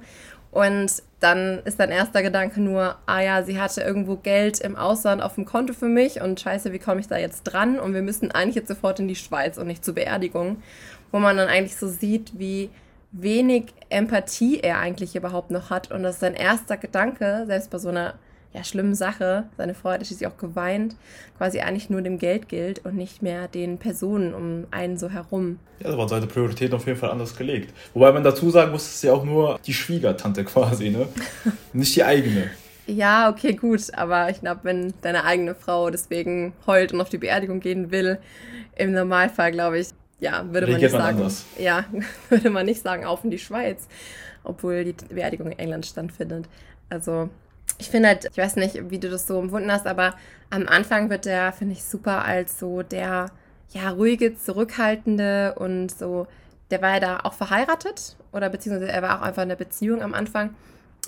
und 0.51 1.03
dann 1.19 1.59
ist 1.65 1.79
dein 1.79 1.91
erster 1.91 2.23
Gedanke 2.23 2.61
nur, 2.61 2.95
ah 3.05 3.21
ja, 3.21 3.43
sie 3.43 3.59
hatte 3.59 3.81
irgendwo 3.81 4.15
Geld 4.15 4.59
im 4.61 4.75
Ausland 4.75 5.21
auf 5.21 5.35
dem 5.35 5.45
Konto 5.45 5.73
für 5.73 5.87
mich 5.87 6.21
und 6.21 6.39
scheiße, 6.39 6.71
wie 6.71 6.79
komme 6.79 7.01
ich 7.01 7.07
da 7.07 7.17
jetzt 7.17 7.43
dran? 7.43 7.79
Und 7.79 7.93
wir 7.93 8.01
müssen 8.01 8.31
eigentlich 8.31 8.55
jetzt 8.55 8.69
sofort 8.69 8.99
in 8.99 9.07
die 9.07 9.15
Schweiz 9.15 9.57
und 9.57 9.67
nicht 9.67 9.85
zur 9.85 9.95
Beerdigung. 9.95 10.63
Wo 11.11 11.19
man 11.19 11.37
dann 11.37 11.49
eigentlich 11.49 11.75
so 11.75 11.87
sieht, 11.87 12.39
wie 12.39 12.69
wenig 13.11 13.73
Empathie 13.89 14.59
er 14.59 14.79
eigentlich 14.79 15.15
überhaupt 15.15 15.51
noch 15.51 15.69
hat. 15.69 15.91
Und 15.91 16.03
das 16.03 16.15
ist 16.15 16.21
sein 16.21 16.35
erster 16.35 16.77
Gedanke, 16.77 17.43
selbst 17.47 17.69
bei 17.69 17.77
so 17.79 17.89
einer 17.89 18.13
ja, 18.53 18.63
schlimmen 18.63 18.95
Sache, 18.95 19.45
seine 19.57 19.75
Frau 19.75 19.91
hat 19.91 20.05
schließlich 20.05 20.27
auch 20.27 20.37
geweint, 20.37 20.95
quasi 21.37 21.59
eigentlich 21.59 21.89
nur 21.89 22.01
dem 22.01 22.17
Geld 22.17 22.49
gilt 22.49 22.83
und 22.83 22.95
nicht 22.95 23.21
mehr 23.21 23.47
den 23.47 23.77
Personen 23.77 24.33
um 24.33 24.65
einen 24.71 24.97
so 24.97 25.09
herum. 25.09 25.59
Ja, 25.79 25.91
da 25.91 25.97
waren 25.97 26.07
seine 26.07 26.25
Prioritäten 26.25 26.75
auf 26.75 26.87
jeden 26.87 26.97
Fall 26.97 27.11
anders 27.11 27.35
gelegt. 27.35 27.73
Wobei 27.93 28.11
man 28.11 28.23
dazu 28.23 28.49
sagen 28.49 28.71
muss, 28.71 28.87
es 28.87 28.95
ist 28.95 29.03
ja 29.03 29.13
auch 29.13 29.23
nur 29.23 29.59
die 29.65 29.73
Schwiegertante 29.73 30.43
quasi, 30.45 30.89
ne? 30.89 31.07
nicht 31.73 31.95
die 31.95 32.03
eigene. 32.03 32.49
Ja, 32.87 33.29
okay, 33.29 33.53
gut, 33.53 33.93
aber 33.93 34.31
ich 34.31 34.39
glaube, 34.39 34.61
wenn 34.63 34.95
deine 35.01 35.23
eigene 35.23 35.53
Frau 35.53 35.91
deswegen 35.91 36.53
heult 36.65 36.91
und 36.91 37.01
auf 37.01 37.09
die 37.09 37.19
Beerdigung 37.19 37.59
gehen 37.59 37.91
will, 37.91 38.17
im 38.75 38.93
Normalfall, 38.93 39.51
glaube 39.51 39.77
ich, 39.77 39.89
ja, 40.19 40.43
würde 40.51 40.67
man 40.67 40.81
nicht 40.81 40.91
sagen. 40.91 41.17
Anders. 41.17 41.45
Ja, 41.59 41.85
würde 42.29 42.49
man 42.49 42.65
nicht 42.65 42.81
sagen, 42.81 43.05
auf 43.05 43.23
in 43.23 43.29
die 43.29 43.37
Schweiz, 43.37 43.87
obwohl 44.43 44.85
die 44.85 44.95
Beerdigung 45.13 45.51
in 45.51 45.59
England 45.59 45.85
stattfindet. 45.85 46.45
Also 46.89 47.29
ich 47.77 47.89
finde 47.89 48.09
halt, 48.09 48.25
ich 48.31 48.37
weiß 48.37 48.55
nicht, 48.57 48.89
wie 48.89 48.99
du 48.99 49.09
das 49.09 49.27
so 49.27 49.39
empfunden 49.39 49.71
hast, 49.71 49.87
aber 49.87 50.15
am 50.49 50.67
Anfang 50.67 51.09
wird 51.09 51.25
der, 51.25 51.53
finde 51.53 51.73
ich, 51.73 51.83
super 51.83 52.25
als 52.25 52.59
so 52.59 52.81
der, 52.81 53.31
ja, 53.69 53.89
ruhige, 53.91 54.35
zurückhaltende 54.35 55.55
und 55.55 55.89
so, 55.89 56.27
der 56.71 56.81
war 56.81 56.95
ja 56.95 56.99
da 56.99 57.19
auch 57.23 57.33
verheiratet 57.33 58.15
oder 58.31 58.49
beziehungsweise 58.49 58.91
er 58.91 59.01
war 59.01 59.19
auch 59.19 59.23
einfach 59.23 59.43
in 59.43 59.49
der 59.49 59.55
Beziehung 59.55 60.01
am 60.01 60.13
Anfang. 60.13 60.55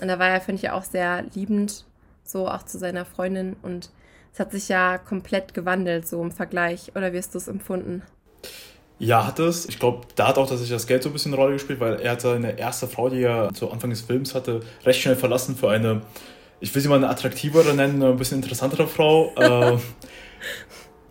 Und 0.02 0.08
da 0.08 0.20
war 0.20 0.30
er, 0.30 0.42
finde 0.42 0.62
ich, 0.62 0.70
auch 0.70 0.84
sehr 0.84 1.24
liebend, 1.34 1.86
so 2.24 2.48
auch 2.48 2.64
zu 2.64 2.78
seiner 2.78 3.06
Freundin 3.06 3.56
und 3.62 3.90
es 4.34 4.40
hat 4.40 4.52
sich 4.52 4.70
ja 4.70 4.98
komplett 4.98 5.54
gewandelt, 5.54 6.08
so 6.08 6.22
im 6.22 6.32
Vergleich. 6.32 6.94
Oder 6.96 7.12
wie 7.12 7.18
hast 7.18 7.34
du 7.34 7.38
es 7.38 7.48
empfunden? 7.48 8.02
Ja, 8.98 9.26
hat 9.26 9.40
es. 9.40 9.66
Ich 9.68 9.80
glaube, 9.80 10.08
da 10.16 10.28
hat 10.28 10.38
auch 10.38 10.48
tatsächlich 10.48 10.70
das 10.70 10.88
Geld 10.88 11.04
so 11.04 11.10
ein 11.10 11.14
bisschen 11.14 11.34
eine 11.34 11.42
Rolle 11.42 11.54
gespielt, 11.54 11.80
weil 11.80 12.00
er 12.00 12.12
hat 12.12 12.22
seine 12.22 12.58
erste 12.58 12.88
Frau, 12.88 13.10
die 13.10 13.24
er 13.24 13.52
zu 13.54 13.72
Anfang 13.72 13.90
des 13.90 14.02
Films 14.02 14.36
hatte, 14.36 14.62
recht 14.86 15.02
schnell 15.02 15.16
verlassen 15.16 15.56
für 15.56 15.70
eine 15.70 16.04
ich 16.62 16.74
will 16.74 16.82
sie 16.82 16.88
mal 16.88 16.96
eine 16.96 17.10
attraktivere 17.10 17.74
nennen, 17.74 18.02
ein 18.02 18.16
bisschen 18.16 18.38
interessantere 18.38 18.88
Frau. 18.88 19.34
Äh, 19.36 19.78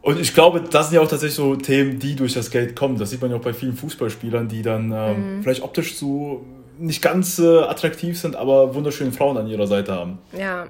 und 0.03 0.19
ich 0.19 0.33
glaube, 0.33 0.63
das 0.63 0.89
sind 0.89 0.97
ja 0.97 1.03
auch 1.03 1.09
tatsächlich 1.09 1.35
so 1.35 1.57
Themen, 1.57 1.99
die 1.99 2.17
durch 2.17 2.33
das 2.33 2.51
Geld 2.51 2.75
kommen. 2.77 2.97
Das 2.97 3.11
sieht 3.11 3.21
man 3.21 3.31
ja 3.31 3.37
auch 3.37 3.43
bei 3.43 3.53
vielen 3.53 3.75
Fußballspielern, 3.75 4.49
die 4.49 4.63
dann 4.63 4.93
ähm, 4.93 5.37
mhm. 5.37 5.43
vielleicht 5.43 5.63
optisch 5.63 5.97
so 5.97 6.47
nicht 6.79 7.03
ganz 7.03 7.39
äh, 7.39 7.59
attraktiv 7.59 8.19
sind, 8.19 8.37
aber 8.37 8.75
wunderschöne 8.75 9.13
Frauen 9.13 9.37
an 9.37 9.47
ihrer 9.49 9.67
Seite 9.67 9.93
haben. 9.93 10.19
Ja. 10.39 10.69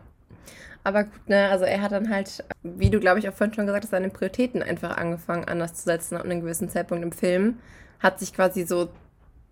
Aber 0.83 1.05
gut, 1.05 1.29
ne, 1.29 1.51
also 1.51 1.67
er 1.67 1.83
hat 1.83 1.93
dann 1.93 2.09
halt, 2.09 2.43
wie 2.63 2.89
du 2.89 3.01
glaube 3.01 3.19
ich 3.19 3.29
auch 3.29 3.35
vorhin 3.35 3.55
schon 3.55 3.67
gesagt 3.67 3.85
hast, 3.85 3.91
seine 3.91 4.09
Prioritäten 4.09 4.63
einfach 4.63 4.97
angefangen 4.97 5.45
anders 5.45 5.75
zu 5.75 5.83
setzen 5.83 6.17
ab 6.17 6.25
einem 6.25 6.41
gewissen 6.41 6.71
Zeitpunkt 6.71 7.05
im 7.05 7.13
Film. 7.13 7.59
Hat 7.99 8.19
sich 8.19 8.33
quasi 8.33 8.65
so 8.65 8.89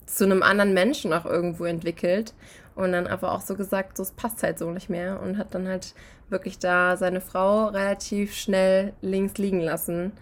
zu 0.07 0.25
einem 0.25 0.43
anderen 0.43 0.73
Menschen 0.73 1.13
auch 1.13 1.27
irgendwo 1.27 1.67
entwickelt 1.67 2.33
und 2.79 2.93
dann 2.93 3.09
aber 3.09 3.33
auch 3.33 3.41
so 3.41 3.57
gesagt, 3.57 3.97
so 3.97 4.05
es 4.05 4.13
passt 4.13 4.43
halt 4.45 4.59
so 4.59 4.71
nicht 4.71 4.89
mehr 4.89 5.21
und 5.21 5.37
hat 5.37 5.53
dann 5.53 5.67
halt 5.67 5.95
wirklich 6.31 6.59
da 6.59 6.97
seine 6.97 7.21
Frau 7.21 7.67
relativ 7.67 8.35
schnell 8.35 8.93
links 9.03 9.37
liegen 9.37 9.61
lassen, 9.61 10.13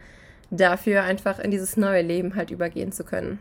dafür 0.51 1.03
einfach 1.03 1.39
in 1.39 1.51
dieses 1.51 1.77
neue 1.77 2.01
Leben 2.01 2.35
halt 2.35 2.51
übergehen 2.51 2.93
zu 2.93 3.05
können. 3.05 3.39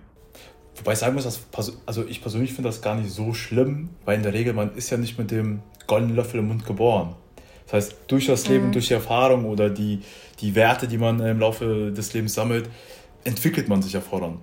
Wobei 0.76 0.94
ich 0.94 1.00
sagen 1.00 1.16
muss, 1.16 1.24
dass, 1.24 1.40
also 1.86 2.06
ich 2.06 2.22
persönlich 2.22 2.54
finde 2.54 2.70
das 2.70 2.82
gar 2.82 2.96
nicht 2.96 3.10
so 3.10 3.34
schlimm, 3.34 3.90
weil 4.04 4.18
in 4.18 4.24
der 4.24 4.34
Regel 4.34 4.52
man 4.52 4.76
ist 4.76 4.90
ja 4.90 4.98
nicht 4.98 5.18
mit 5.18 5.32
dem 5.32 5.62
goldenen 5.88 6.18
Löffel 6.18 6.42
im 6.42 6.50
Mund 6.50 6.66
geboren. 6.66 7.16
Das 7.66 7.74
heißt, 7.74 7.96
durch 8.08 8.26
das 8.26 8.50
Leben, 8.50 8.68
mhm. 8.68 8.72
durch 8.74 8.90
die 8.90 8.96
Erfahrung 8.96 9.46
oder 9.46 9.70
die, 9.70 10.02
die 10.42 10.56
Werte, 10.56 10.90
die 10.90 10.98
man 10.98 11.22
im 11.22 11.40
Laufe 11.40 11.94
des 11.94 12.14
Lebens 12.14 12.34
sammelt, 12.34 12.70
entwickelt 13.24 13.70
man 13.70 13.82
sich 13.82 13.94
ja 13.94 14.02
voran. 14.02 14.40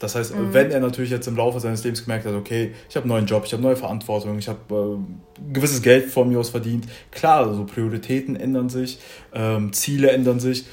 Das 0.00 0.14
heißt, 0.14 0.34
mhm. 0.34 0.52
wenn 0.52 0.70
er 0.70 0.80
natürlich 0.80 1.10
jetzt 1.10 1.28
im 1.28 1.36
Laufe 1.36 1.60
seines 1.60 1.84
Lebens 1.84 2.02
gemerkt 2.02 2.24
hat, 2.24 2.34
okay, 2.34 2.72
ich 2.88 2.96
habe 2.96 3.04
einen 3.04 3.10
neuen 3.10 3.26
Job, 3.26 3.44
ich 3.44 3.52
habe 3.52 3.62
neue 3.62 3.76
Verantwortung, 3.76 4.38
ich 4.38 4.48
habe 4.48 4.98
äh, 5.38 5.52
gewisses 5.52 5.82
Geld 5.82 6.06
von 6.06 6.30
mir 6.30 6.40
aus 6.40 6.48
verdient, 6.48 6.86
klar, 7.10 7.46
also 7.46 7.64
Prioritäten 7.64 8.34
ändern 8.34 8.70
sich, 8.70 8.98
ähm, 9.34 9.74
Ziele 9.74 10.10
ändern 10.10 10.40
sich, 10.40 10.64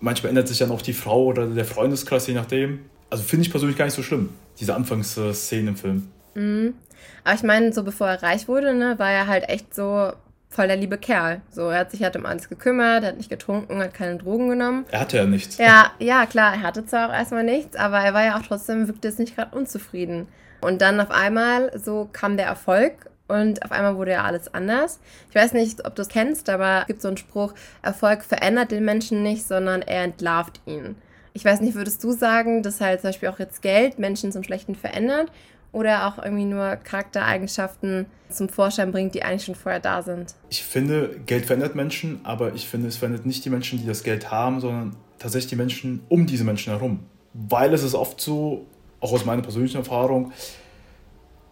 manchmal 0.00 0.30
ändert 0.30 0.48
sich 0.48 0.58
dann 0.58 0.72
auch 0.72 0.82
die 0.82 0.92
Frau 0.94 1.26
oder 1.26 1.46
der 1.46 1.64
Freundeskreis, 1.64 2.26
je 2.26 2.34
nachdem. 2.34 2.80
Also 3.08 3.22
finde 3.22 3.46
ich 3.46 3.52
persönlich 3.52 3.78
gar 3.78 3.84
nicht 3.84 3.94
so 3.94 4.02
schlimm, 4.02 4.30
diese 4.58 4.74
Anfangsszenen 4.74 5.68
im 5.68 5.76
Film. 5.76 6.08
Mhm. 6.34 6.74
Aber 7.22 7.34
ich 7.36 7.44
meine, 7.44 7.72
so 7.72 7.84
bevor 7.84 8.08
er 8.08 8.22
reich 8.22 8.48
wurde, 8.48 8.74
ne, 8.74 8.98
war 8.98 9.10
er 9.10 9.28
halt 9.28 9.48
echt 9.48 9.74
so 9.74 10.12
voll 10.52 10.66
der 10.68 10.76
liebe 10.76 10.98
Kerl. 10.98 11.40
So, 11.50 11.68
er 11.68 11.80
hat 11.80 11.90
sich 11.90 12.02
halt 12.02 12.14
um 12.14 12.26
alles 12.26 12.48
gekümmert, 12.48 13.02
er 13.02 13.08
hat 13.10 13.16
nicht 13.16 13.30
getrunken, 13.30 13.82
hat 13.82 13.94
keine 13.94 14.16
Drogen 14.16 14.48
genommen. 14.50 14.84
Er 14.90 15.00
hatte 15.00 15.16
ja 15.16 15.24
nichts. 15.24 15.56
Ja, 15.56 15.92
ja, 15.98 16.26
klar, 16.26 16.54
er 16.54 16.62
hatte 16.62 16.84
zwar 16.84 17.08
auch 17.08 17.12
erstmal 17.12 17.42
nichts, 17.42 17.74
aber 17.76 17.98
er 17.98 18.12
war 18.12 18.24
ja 18.24 18.36
auch 18.36 18.42
trotzdem, 18.42 18.86
wirkte 18.86 19.08
es 19.08 19.18
nicht 19.18 19.34
gerade 19.34 19.56
unzufrieden. 19.56 20.28
Und 20.60 20.82
dann 20.82 21.00
auf 21.00 21.10
einmal 21.10 21.76
so 21.78 22.08
kam 22.12 22.36
der 22.36 22.46
Erfolg 22.46 23.10
und 23.28 23.64
auf 23.64 23.72
einmal 23.72 23.96
wurde 23.96 24.12
ja 24.12 24.24
alles 24.24 24.52
anders. 24.52 25.00
Ich 25.30 25.34
weiß 25.34 25.54
nicht, 25.54 25.86
ob 25.86 25.94
du 25.94 26.02
es 26.02 26.08
kennst, 26.08 26.50
aber 26.50 26.82
es 26.82 26.86
gibt 26.86 27.02
so 27.02 27.08
einen 27.08 27.16
Spruch, 27.16 27.54
Erfolg 27.80 28.22
verändert 28.22 28.70
den 28.70 28.84
Menschen 28.84 29.22
nicht, 29.22 29.46
sondern 29.46 29.80
er 29.80 30.04
entlarvt 30.04 30.60
ihn. 30.66 30.96
Ich 31.32 31.44
weiß 31.46 31.62
nicht, 31.62 31.74
würdest 31.74 32.04
du 32.04 32.12
sagen, 32.12 32.62
dass 32.62 32.82
halt 32.82 33.00
zum 33.00 33.08
Beispiel 33.08 33.30
auch 33.30 33.38
jetzt 33.38 33.62
Geld 33.62 33.98
Menschen 33.98 34.32
zum 34.32 34.42
Schlechten 34.42 34.74
verändert 34.74 35.32
oder 35.72 36.06
auch 36.06 36.22
irgendwie 36.22 36.44
nur 36.44 36.76
Charaktereigenschaften 36.76 38.06
zum 38.28 38.48
Vorschein 38.48 38.92
bringt, 38.92 39.14
die 39.14 39.22
eigentlich 39.22 39.44
schon 39.44 39.54
vorher 39.54 39.80
da 39.80 40.02
sind. 40.02 40.34
Ich 40.50 40.62
finde, 40.62 41.20
Geld 41.26 41.46
verändert 41.46 41.74
Menschen, 41.74 42.20
aber 42.24 42.54
ich 42.54 42.68
finde, 42.68 42.88
es 42.88 42.96
verändert 42.96 43.26
nicht 43.26 43.44
die 43.44 43.50
Menschen, 43.50 43.80
die 43.80 43.86
das 43.86 44.02
Geld 44.02 44.30
haben, 44.30 44.60
sondern 44.60 44.96
tatsächlich 45.18 45.50
die 45.50 45.56
Menschen 45.56 46.02
um 46.08 46.26
diese 46.26 46.44
Menschen 46.44 46.72
herum. 46.72 47.00
Weil 47.32 47.72
es 47.72 47.82
ist 47.82 47.94
oft 47.94 48.20
so, 48.20 48.66
auch 49.00 49.12
aus 49.12 49.24
meiner 49.24 49.42
persönlichen 49.42 49.78
Erfahrung, 49.78 50.32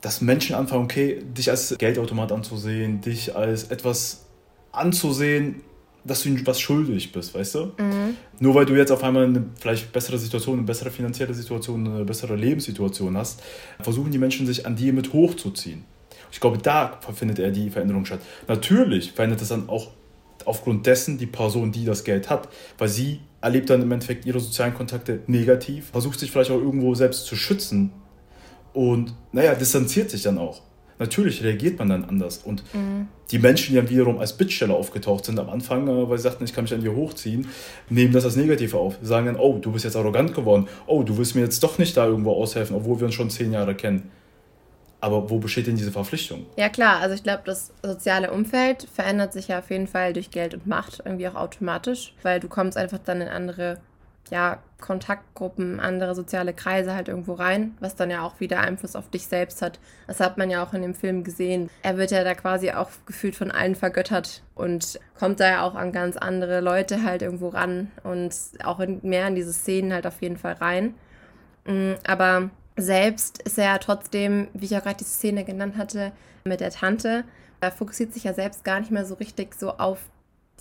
dass 0.03 0.21
Menschen 0.21 0.55
anfangen, 0.55 0.85
okay, 0.85 1.23
dich 1.37 1.51
als 1.51 1.77
Geldautomat 1.77 2.33
anzusehen, 2.33 3.01
dich 3.01 3.35
als 3.37 3.65
etwas 3.65 4.27
anzusehen, 4.73 5.63
dass 6.05 6.23
du 6.23 6.29
ihnen 6.31 6.47
was 6.47 6.61
schuldig 6.61 7.13
bist, 7.13 7.35
weißt 7.35 7.55
du? 7.55 7.65
Mhm. 7.79 8.17
Nur 8.39 8.55
weil 8.55 8.67
du 8.67 8.75
jetzt 8.75 8.91
auf 8.91 9.03
einmal 9.05 9.25
eine 9.25 9.45
vielleicht 9.59 9.93
bessere 9.93 10.19
Situation, 10.19 10.59
eine 10.59 10.67
bessere 10.67 10.91
finanzielle 10.91 11.35
Situation, 11.35 11.87
eine 11.87 12.05
bessere 12.05 12.37
Lebenssituation 12.37 13.17
hast, 13.17 13.43
versuchen 13.81 14.11
die 14.11 14.19
Menschen 14.19 14.47
sich 14.47 14.67
an 14.67 14.77
dir 14.77 14.93
mit 14.93 15.13
hochzuziehen. 15.13 15.85
Ich 16.33 16.41
glaube, 16.41 16.59
da 16.59 16.99
findet 17.15 17.39
er 17.39 17.51
die 17.51 17.71
Veränderung 17.71 18.05
statt. 18.05 18.21
Natürlich 18.49 19.13
verändert 19.13 19.43
es 19.43 19.49
dann 19.49 19.69
auch 19.69 19.91
aufgrund 20.45 20.87
dessen 20.87 21.19
die 21.19 21.27
Person, 21.27 21.73
die 21.73 21.85
das 21.85 22.05
Geld 22.05 22.31
hat, 22.31 22.49
weil 22.79 22.89
sie 22.89 23.21
erlebt 23.41 23.71
dann 23.71 23.83
im 23.83 23.93
Endeffekt 23.93 24.27
ihre 24.27 24.41
sozialen 24.41 24.75
Kontakte 24.75 25.21
negativ, 25.27 25.89
versucht 25.91 26.19
sich 26.19 26.31
vielleicht 26.31 26.51
auch 26.51 26.61
irgendwo 26.61 26.95
selbst 26.95 27.27
zu 27.27 27.37
schützen 27.37 27.93
und, 28.73 29.15
naja, 29.33 29.55
distanziert 29.55 30.11
sich 30.11 30.23
dann 30.23 30.39
auch 30.39 30.63
natürlich 31.01 31.43
reagiert 31.43 31.79
man 31.79 31.89
dann 31.89 32.05
anders. 32.05 32.39
Und 32.39 32.63
mhm. 32.75 33.09
die 33.31 33.39
Menschen, 33.39 33.73
die 33.73 33.81
dann 33.81 33.89
wiederum 33.89 34.19
als 34.19 34.37
Bittsteller 34.37 34.75
aufgetaucht 34.75 35.25
sind 35.25 35.39
am 35.39 35.51
Anfang, 35.51 35.89
äh, 35.89 36.09
weil 36.09 36.19
sie 36.19 36.25
sagten, 36.25 36.45
ich 36.45 36.53
kann 36.53 36.65
mich 36.65 36.75
an 36.75 36.83
dir 36.83 36.95
hochziehen, 36.95 37.49
nehmen 37.89 38.13
das 38.13 38.25
als 38.25 38.37
Negativ 38.37 38.75
auf. 38.75 38.97
Sie 39.01 39.09
sagen 39.09 39.27
dann, 39.27 39.37
oh, 39.37 39.59
du 39.59 39.73
bist 39.73 39.85
jetzt 39.85 39.97
arrogant 39.97 40.35
geworden. 40.35 40.69
Oh, 40.87 41.03
du 41.03 41.17
willst 41.19 41.35
mir 41.35 41.41
jetzt 41.41 41.63
doch 41.63 41.79
nicht 41.79 41.97
da 41.97 42.07
irgendwo 42.07 42.33
aushelfen, 42.33 42.77
obwohl 42.77 43.01
wir 43.01 43.07
uns 43.07 43.15
schon 43.15 43.31
zehn 43.31 43.53
Jahre 43.53 43.75
kennen. 43.75 44.11
Aber 45.03 45.31
wo 45.31 45.39
besteht 45.39 45.67
denn 45.67 45.77
diese 45.77 45.93
Verpflichtung? 45.93 46.45
Ja 46.57 46.69
klar, 46.69 47.01
also 47.01 47.15
ich 47.15 47.23
glaube, 47.23 47.43
das 47.47 47.73
soziale 47.83 48.31
Umfeld 48.31 48.87
verändert 48.93 49.33
sich 49.33 49.49
ja 49.49 49.61
auf 49.61 49.71
jeden 49.71 49.87
Fall 49.87 50.13
durch 50.13 50.31
Geld 50.31 50.53
und 50.53 50.67
Macht 50.67 51.01
irgendwie 51.05 51.27
auch 51.27 51.37
automatisch, 51.37 52.15
weil 52.23 52.39
du 52.39 52.49
kommst 52.49 52.77
einfach 52.77 52.99
dann 52.99 53.23
in 53.23 53.29
andere 53.29 53.79
ja, 54.31 54.59
Kontaktgruppen, 54.81 55.81
andere 55.81 56.15
soziale 56.15 56.55
Kreise 56.55 56.95
halt 56.95 57.09
irgendwo 57.09 57.35
rein, 57.35 57.77
was 57.81 57.97
dann 57.97 58.11
ja 58.11 58.23
auch 58.23 58.41
wieder 58.41 58.61
Einfluss 58.61 58.97
auf 58.97 59.11
dich 59.11 59.27
selbst 59.27 59.61
hat. 59.61 59.79
Das 60.07 60.21
hat 60.21 60.39
man 60.39 60.51
ja 60.51 60.65
auch 60.65 60.73
in 60.73 60.83
dem 60.83 60.95
Film 60.95 61.25
gesehen. 61.25 61.69
Er 61.83 61.97
wird 61.97 62.11
ja 62.11 62.25
da 62.25 62.35
quasi 62.35 62.71
auch 62.71 62.91
gefühlt 63.07 63.37
von 63.37 63.51
allen 63.51 63.75
vergöttert 63.75 64.43
und 64.55 64.99
kommt 65.19 65.41
da 65.41 65.51
ja 65.51 65.63
auch 65.63 65.75
an 65.75 65.93
ganz 65.93 66.17
andere 66.17 66.61
Leute 66.61 67.03
halt 67.03 67.23
irgendwo 67.23 67.49
ran 67.49 67.91
und 68.05 68.35
auch 68.65 68.81
in, 68.81 69.01
mehr 69.03 69.29
in 69.29 69.35
diese 69.35 69.53
Szenen 69.53 69.93
halt 69.93 70.07
auf 70.07 70.21
jeden 70.23 70.37
Fall 70.37 70.55
rein. 70.55 70.95
Mm, 71.67 71.93
aber 72.07 72.51
selbst 72.77 73.43
ist 73.43 73.59
er 73.59 73.65
ja 73.65 73.79
trotzdem, 73.79 74.49
wie 74.55 74.65
ich 74.65 74.71
ja 74.71 74.81
gerade 74.81 74.97
die 74.97 75.05
Szene 75.05 75.45
genannt 75.45 75.77
hatte, 75.77 76.13
mit 76.45 76.61
der 76.61 76.71
Tante, 76.71 77.25
er 77.61 77.71
fokussiert 77.71 78.15
sich 78.15 78.25
ja 78.25 78.33
selbst 78.33 78.65
gar 78.65 78.81
nicht 78.81 78.91
mehr 78.91 79.05
so 79.05 79.15
richtig 79.15 79.55
so 79.55 79.73
auf 79.73 79.99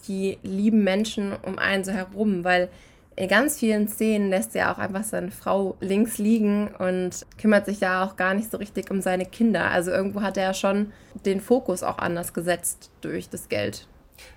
die 0.08 0.38
lieben 0.44 0.84
Menschen 0.84 1.34
um 1.34 1.58
einen 1.58 1.84
so 1.84 1.92
herum, 1.92 2.44
weil 2.44 2.70
in 3.16 3.28
ganz 3.28 3.60
vielen 3.60 3.89
Szenen 3.89 4.30
lässt 4.30 4.56
er 4.56 4.72
auch 4.72 4.78
einfach 4.78 5.04
seine 5.04 5.32
Frau 5.32 5.75
links 5.82 6.18
liegen 6.20 6.70
und 6.80 7.25
kümmert 7.38 7.66
sich 7.66 7.80
da 7.80 8.06
auch 8.06 8.16
gar 8.16 8.34
nicht 8.34 8.50
so 8.50 8.58
richtig 8.58 8.89
um 8.92 9.01
seine 9.01 9.25
Kinder. 9.25 9.72
Also 9.72 9.92
irgendwo 9.92 10.22
hat 10.22 10.38
er 10.38 10.44
ja 10.44 10.54
schon 10.54 10.94
den 11.25 11.42
Fokus 11.42 11.84
auch 11.84 11.98
anders 11.98 12.34
gesetzt 12.34 12.92
durch 13.01 13.30
das 13.30 13.50
Geld. 13.50 13.88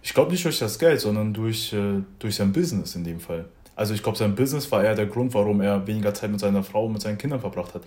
Ich 0.03 0.15
glaube 0.15 0.33
nicht 0.33 0.45
durch 0.45 0.59
das 0.59 0.79
Geld, 0.81 1.01
sondern 1.01 1.33
durch, 1.33 1.73
äh, 1.73 2.03
durch 2.19 2.35
sein 2.35 2.53
Business 2.53 2.97
in 2.97 3.05
dem 3.05 3.21
Fall. 3.21 3.45
Also 3.77 3.95
ich 3.95 4.03
glaube, 4.03 4.19
sein 4.19 4.35
Business 4.35 4.71
war 4.73 4.83
eher 4.83 4.95
der 4.95 5.07
Grund, 5.07 5.33
warum 5.35 5.61
er 5.61 5.87
weniger 5.87 6.13
Zeit 6.13 6.31
mit 6.31 6.41
seiner 6.41 6.63
Frau 6.63 6.87
und 6.87 6.95
mit 6.95 7.03
seinen 7.03 7.19
Kindern 7.19 7.41
verbracht 7.41 7.75
hat. 7.75 7.83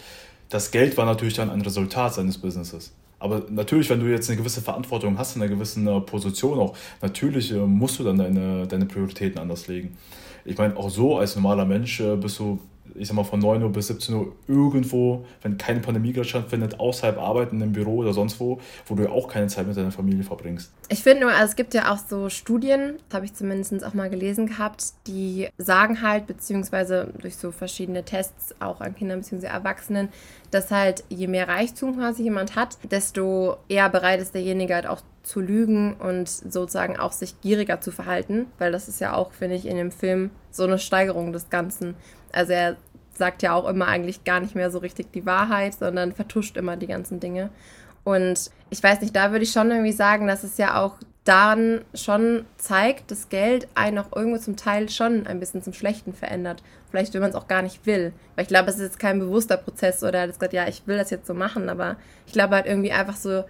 Das 0.50 0.72
Geld 0.72 0.96
war 0.98 1.06
natürlich 1.06 1.36
dann 1.36 1.50
ein 1.50 1.62
Resultat 1.62 2.14
seines 2.14 2.38
Businesses. 2.38 2.94
Aber 3.20 3.44
natürlich, 3.50 3.90
wenn 3.90 4.00
du 4.00 4.08
jetzt 4.08 4.30
eine 4.30 4.38
gewisse 4.38 4.62
Verantwortung 4.62 5.18
hast, 5.18 5.36
in 5.36 5.42
einer 5.42 5.54
gewissen 5.54 5.88
äh, 5.88 6.00
Position 6.02 6.60
auch, 6.60 6.76
natürlich 7.02 7.52
äh, 7.52 7.56
musst 7.56 8.00
du 8.00 8.04
dann 8.04 8.18
deine, 8.18 8.68
deine 8.68 8.86
Prioritäten 8.86 9.40
anders 9.40 9.68
legen 9.68 9.98
ich 10.46 10.58
meine, 10.58 10.78
auch 10.78 10.90
so 10.90 11.18
als 11.18 11.36
normaler 11.36 11.66
Mensch 11.66 12.00
äh, 12.00 12.16
bist 12.16 12.40
du, 12.40 12.60
ich 12.94 13.08
sag 13.08 13.16
mal, 13.16 13.24
von 13.24 13.40
9 13.40 13.64
Uhr 13.64 13.72
bis 13.72 13.88
17 13.88 14.16
Uhr 14.16 14.36
irgendwo, 14.48 15.26
wenn 15.42 15.58
keine 15.58 15.80
Pandemie 15.80 16.14
gerade 16.14 16.28
stattfindet, 16.28 16.80
außerhalb 16.80 17.18
arbeiten 17.18 17.60
im 17.62 17.74
Büro 17.74 17.98
oder 17.98 18.14
sonst 18.14 18.40
wo, 18.40 18.60
wo 18.86 18.96
du 18.96 19.04
ja 19.04 19.10
auch 19.10 19.28
keine 19.28 19.48
Zeit 19.48 19.68
mit 19.68 19.76
deiner 19.76 19.92
Familie 19.92 20.24
verbringst. 20.24 20.72
Ich 20.90 21.02
finde 21.02 21.22
nur, 21.22 21.32
also 21.32 21.46
es 21.46 21.56
gibt 21.56 21.74
ja 21.74 21.92
auch 21.92 21.98
so 21.98 22.30
Studien, 22.30 22.98
das 23.10 23.16
habe 23.16 23.26
ich 23.26 23.34
zumindest 23.34 23.84
auch 23.84 23.96
mal 23.96 24.10
gelesen 24.10 24.46
gehabt, 24.46 24.94
die 25.08 25.50
sagen 25.58 26.04
halt, 26.04 26.28
beziehungsweise 26.28 27.12
durch 27.20 27.36
so 27.36 27.52
verschiedene 27.52 28.06
Tests 28.06 28.54
auch 28.60 28.82
an 28.82 28.96
Kindern 28.96 29.22
bzw. 29.22 29.48
Erwachsenen, 29.48 30.10
dass 30.52 30.70
halt 30.70 31.04
je 31.10 31.28
mehr 31.28 31.48
Reichtum 31.48 31.98
quasi 31.98 32.24
jemand 32.24 32.56
hat, 32.56 32.78
desto 32.92 33.58
eher 33.68 33.90
bereit 33.90 34.22
ist 34.22 34.36
derjenige 34.36 34.76
halt 34.76 34.86
auch 34.86 35.02
zu 35.26 35.42
lügen 35.42 35.96
und 35.96 36.30
sozusagen 36.30 36.98
auch 36.98 37.12
sich 37.12 37.42
gieriger 37.42 37.82
zu 37.82 37.92
verhalten, 37.92 38.46
weil 38.60 38.72
das 38.72 38.88
ist 38.88 39.02
ja 39.02 39.16
auch, 39.16 39.32
finde 39.32 39.56
ich, 39.56 39.66
in 39.66 39.76
dem 39.76 39.92
Film 39.92 40.30
so 40.52 40.64
eine 40.64 40.78
Steigerung 40.78 41.34
des 41.34 41.50
Ganzen. 41.50 41.96
Also 42.32 42.54
er 42.54 42.78
sagt 43.18 43.42
ja 43.42 43.54
auch 43.54 43.68
immer 43.68 43.88
eigentlich 43.88 44.24
gar 44.24 44.40
nicht 44.40 44.56
mehr 44.56 44.70
so 44.70 44.78
richtig 44.80 45.12
die 45.12 45.26
Wahrheit, 45.26 45.74
sondern 45.74 46.12
vertuscht 46.12 46.58
immer 46.58 46.78
die 46.78 46.88
ganzen 46.88 47.20
Dinge. 47.20 47.50
Und 48.04 48.52
ich 48.70 48.84
weiß 48.84 49.02
nicht, 49.02 49.16
da 49.16 49.32
würde 49.32 49.44
ich 49.44 49.52
schon 49.52 49.72
irgendwie 49.72 49.92
sagen, 49.92 50.28
dass 50.28 50.44
es 50.44 50.58
ja 50.58 50.80
auch 50.80 50.98
daran 51.24 51.82
schon 51.96 52.46
zeigt, 52.58 53.10
dass 53.10 53.30
Geld 53.30 53.68
einen 53.74 53.98
auch 53.98 54.16
irgendwo 54.16 54.38
zum 54.38 54.58
Teil 54.58 54.90
schon 54.90 55.26
ein 55.26 55.40
bisschen 55.40 55.64
zum 55.64 55.74
Schlechten 55.74 56.14
verändert. 56.14 56.62
Vielleicht, 56.92 57.16
wenn 57.16 57.22
man 57.22 57.32
es 57.32 57.36
auch 57.36 57.48
gar 57.48 57.64
nicht 57.64 57.88
will. 57.88 58.14
Weil 58.36 58.44
ich 58.44 58.48
glaube, 58.48 58.70
es 58.70 58.76
ist 58.76 58.84
jetzt 58.84 59.00
kein 59.00 59.18
bewusster 59.18 59.58
Prozess 59.58 60.04
oder 60.04 60.20
er 60.20 60.28
hat 60.28 60.34
gesagt, 60.34 60.54
ja, 60.54 60.68
ich 60.68 60.86
will 60.86 60.98
das 60.98 61.10
jetzt 61.10 61.26
so 61.26 61.34
machen, 61.34 61.68
aber 61.68 61.96
ich 62.28 62.34
glaube 62.34 62.54
halt 62.54 62.68
irgendwie 62.68 62.92
einfach 62.92 63.16
so 63.16 63.44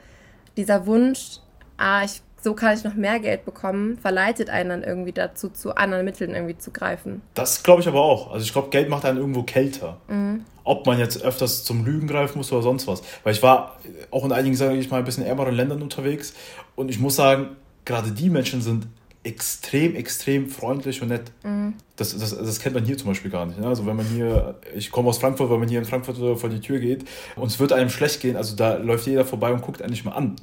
dieser 0.56 0.86
Wunsch, 0.86 1.40
ah, 1.78 2.04
ich, 2.04 2.22
so 2.42 2.54
kann 2.54 2.78
ich 2.78 2.84
noch 2.84 2.94
mehr 2.94 3.20
Geld 3.20 3.46
bekommen, 3.46 3.98
verleitet 3.98 4.50
einen 4.50 4.70
dann 4.70 4.84
irgendwie 4.84 5.12
dazu, 5.12 5.50
zu 5.50 5.76
anderen 5.76 6.06
Mitteln 6.06 6.32
irgendwie 6.32 6.58
zu 6.58 6.72
greifen. 6.72 7.22
Das 7.34 7.64
glaube 7.64 7.82
ich 7.82 7.88
aber 7.88 8.02
auch. 8.02 8.32
Also 8.32 8.46
ich 8.46 8.54
glaube, 8.54 8.70
Geld 8.70 8.90
macht 8.90 9.06
einen 9.06 9.18
irgendwo 9.18 9.44
kälter. 9.44 9.98
Mhm. 10.08 10.46
Ob 10.64 10.86
man 10.86 11.00
jetzt 11.00 11.22
öfters 11.22 11.64
zum 11.64 11.86
Lügen 11.86 12.08
greifen 12.08 12.38
muss 12.38 12.52
oder 12.52 12.62
sonst 12.62 12.88
was. 12.88 13.04
Weil 13.24 13.34
ich 13.34 13.44
war 13.44 13.80
auch 14.12 14.26
in 14.26 14.32
einigen, 14.32 14.56
sage 14.56 14.76
ich 14.76 14.90
mal, 14.90 14.98
ein 14.98 15.06
bisschen 15.06 15.26
ärmeren 15.26 15.56
Ländern 15.56 15.82
unterwegs 15.82 16.34
und 16.76 16.90
ich 16.90 17.00
muss 17.00 17.16
sagen, 17.16 17.56
gerade 17.84 18.12
die 18.12 18.30
Menschen 18.30 18.62
sind 18.62 18.88
extrem, 19.26 19.96
extrem 19.96 20.50
freundlich 20.50 21.02
und 21.02 21.08
nett. 21.08 21.32
Mhm. 21.44 21.74
Das, 21.96 22.16
das, 22.16 22.38
das 22.38 22.60
kennt 22.60 22.76
man 22.76 22.86
hier 22.86 22.98
zum 22.98 23.08
Beispiel 23.08 23.32
gar 23.32 23.46
nicht. 23.48 23.60
Ne? 23.60 23.68
Also 23.68 23.86
wenn 23.88 23.96
man 23.96 24.06
hier, 24.06 24.56
ich 24.76 24.92
komme 24.92 25.10
aus 25.10 25.18
Frankfurt, 25.18 25.50
wenn 25.50 25.60
man 25.60 25.68
hier 25.68 25.80
in 25.80 25.86
Frankfurt 25.86 26.18
vor 26.40 26.50
die 26.50 26.60
Tür 26.60 26.80
geht 26.80 27.06
und 27.36 27.48
es 27.48 27.60
wird 27.60 27.74
einem 27.74 27.90
schlecht 27.90 28.22
gehen, 28.22 28.38
also 28.38 28.56
da 28.56 28.76
läuft 28.76 29.08
jeder 29.08 29.26
vorbei 29.26 29.52
und 29.52 29.64
guckt 29.64 29.82
eigentlich 29.82 30.06
mal 30.06 30.12
an 30.12 30.36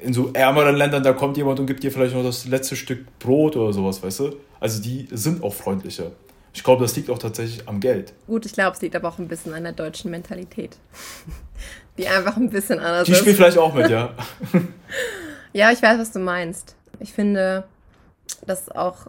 in 0.00 0.12
so 0.12 0.30
ärmeren 0.32 0.76
Ländern, 0.76 1.02
da 1.02 1.12
kommt 1.12 1.36
jemand 1.36 1.60
und 1.60 1.66
gibt 1.66 1.82
dir 1.82 1.92
vielleicht 1.92 2.14
noch 2.14 2.22
das 2.22 2.46
letzte 2.46 2.76
Stück 2.76 3.06
Brot 3.18 3.56
oder 3.56 3.72
sowas, 3.72 4.02
weißt 4.02 4.20
du? 4.20 4.36
Also 4.58 4.82
die 4.82 5.08
sind 5.10 5.42
auch 5.42 5.52
freundlicher. 5.52 6.12
Ich 6.52 6.64
glaube, 6.64 6.82
das 6.82 6.96
liegt 6.96 7.10
auch 7.10 7.18
tatsächlich 7.18 7.68
am 7.68 7.80
Geld. 7.80 8.12
Gut, 8.26 8.44
ich 8.44 8.52
glaube, 8.52 8.74
es 8.74 8.82
liegt 8.82 8.96
aber 8.96 9.08
auch 9.08 9.18
ein 9.18 9.28
bisschen 9.28 9.54
an 9.54 9.62
der 9.62 9.72
deutschen 9.72 10.10
Mentalität. 10.10 10.76
Die 11.98 12.08
einfach 12.08 12.36
ein 12.36 12.50
bisschen 12.50 12.78
anders 12.78 13.04
die 13.04 13.12
ist. 13.12 13.18
Die 13.18 13.20
spielt 13.22 13.36
vielleicht 13.36 13.58
auch 13.58 13.74
mit, 13.74 13.90
ja. 13.90 14.14
ja, 15.52 15.70
ich 15.70 15.82
weiß, 15.82 15.98
was 15.98 16.12
du 16.12 16.18
meinst. 16.18 16.74
Ich 16.98 17.12
finde, 17.12 17.64
dass 18.46 18.70
auch 18.70 19.06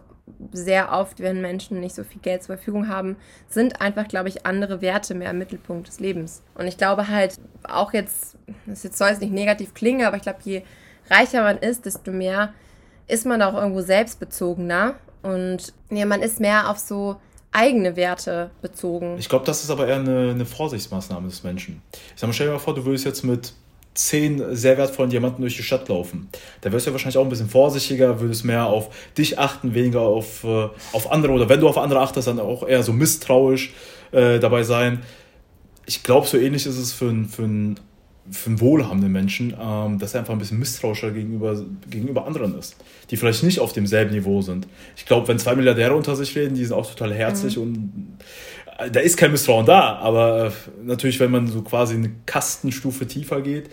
sehr 0.52 0.92
oft, 0.92 1.20
wenn 1.20 1.40
Menschen 1.40 1.80
nicht 1.80 1.94
so 1.94 2.04
viel 2.04 2.20
Geld 2.20 2.42
zur 2.42 2.56
Verfügung 2.56 2.88
haben, 2.88 3.16
sind 3.48 3.80
einfach, 3.80 4.08
glaube 4.08 4.28
ich, 4.28 4.46
andere 4.46 4.80
Werte 4.80 5.14
mehr 5.14 5.30
im 5.30 5.38
Mittelpunkt 5.38 5.88
des 5.88 6.00
Lebens. 6.00 6.42
Und 6.54 6.66
ich 6.66 6.76
glaube 6.76 7.08
halt, 7.08 7.38
auch 7.64 7.92
jetzt, 7.92 8.36
das 8.66 8.82
soll 8.82 9.08
jetzt 9.08 9.20
nicht 9.20 9.32
negativ 9.32 9.74
klingen, 9.74 10.06
aber 10.06 10.16
ich 10.16 10.22
glaube, 10.22 10.40
je 10.42 10.62
reicher 11.10 11.42
man 11.42 11.58
ist, 11.58 11.86
desto 11.86 12.10
mehr 12.10 12.52
ist 13.08 13.26
man 13.26 13.42
auch 13.42 13.54
irgendwo 13.54 13.80
selbstbezogener. 13.80 14.94
Und 15.22 15.72
ja, 15.90 16.06
man 16.06 16.22
ist 16.22 16.40
mehr 16.40 16.70
auf 16.70 16.78
so 16.78 17.16
eigene 17.52 17.96
Werte 17.96 18.50
bezogen. 18.62 19.16
Ich 19.18 19.28
glaube, 19.28 19.44
das 19.44 19.62
ist 19.62 19.70
aber 19.70 19.86
eher 19.86 19.96
eine, 19.96 20.30
eine 20.30 20.46
Vorsichtsmaßnahme 20.46 21.28
des 21.28 21.44
Menschen. 21.44 21.82
Ich 21.92 22.20
sag 22.20 22.26
mal, 22.26 22.32
stell 22.32 22.46
dir 22.46 22.54
mal 22.54 22.58
vor, 22.58 22.74
du 22.74 22.84
würdest 22.84 23.04
jetzt 23.04 23.22
mit 23.22 23.52
zehn 23.94 24.54
sehr 24.56 24.78
wertvollen 24.78 25.10
Diamanten 25.10 25.42
durch 25.42 25.56
die 25.56 25.62
Stadt 25.62 25.88
laufen. 25.88 26.28
Da 26.62 26.72
wirst 26.72 26.86
du 26.86 26.90
ja 26.90 26.94
wahrscheinlich 26.94 27.18
auch 27.18 27.24
ein 27.24 27.28
bisschen 27.28 27.48
vorsichtiger, 27.48 28.20
würdest 28.20 28.44
mehr 28.44 28.66
auf 28.66 28.88
dich 29.16 29.38
achten, 29.38 29.74
weniger 29.74 30.00
auf, 30.00 30.44
äh, 30.44 30.68
auf 30.92 31.12
andere 31.12 31.32
oder 31.32 31.48
wenn 31.48 31.60
du 31.60 31.68
auf 31.68 31.78
andere 31.78 32.00
achtest, 32.00 32.28
dann 32.28 32.40
auch 32.40 32.66
eher 32.66 32.82
so 32.82 32.92
misstrauisch 32.92 33.74
äh, 34.12 34.38
dabei 34.38 34.62
sein. 34.62 35.00
Ich 35.84 36.02
glaube, 36.02 36.26
so 36.26 36.38
ähnlich 36.38 36.64
ist 36.66 36.78
es 36.78 36.92
für, 36.92 37.12
für, 37.28 37.44
einen, 37.44 37.78
für 38.30 38.50
einen 38.50 38.60
wohlhabenden 38.60 39.12
Menschen, 39.12 39.54
ähm, 39.60 39.98
dass 39.98 40.14
er 40.14 40.20
einfach 40.20 40.32
ein 40.32 40.38
bisschen 40.38 40.58
misstrauischer 40.58 41.10
gegenüber, 41.10 41.62
gegenüber 41.90 42.26
anderen 42.26 42.58
ist, 42.58 42.76
die 43.10 43.18
vielleicht 43.18 43.42
nicht 43.42 43.60
auf 43.60 43.74
demselben 43.74 44.12
Niveau 44.12 44.40
sind. 44.40 44.68
Ich 44.96 45.04
glaube, 45.04 45.28
wenn 45.28 45.38
zwei 45.38 45.54
Milliardäre 45.54 45.94
unter 45.94 46.16
sich 46.16 46.34
reden, 46.34 46.54
die 46.54 46.64
sind 46.64 46.74
auch 46.74 46.88
total 46.88 47.12
herzlich 47.12 47.56
mhm. 47.56 47.62
und 47.62 48.18
da 48.90 49.00
ist 49.00 49.16
kein 49.16 49.32
Misstrauen 49.32 49.66
da, 49.66 49.96
aber 49.96 50.52
natürlich, 50.82 51.20
wenn 51.20 51.30
man 51.30 51.46
so 51.46 51.62
quasi 51.62 51.94
eine 51.94 52.10
Kastenstufe 52.26 53.06
tiefer 53.06 53.40
geht, 53.40 53.70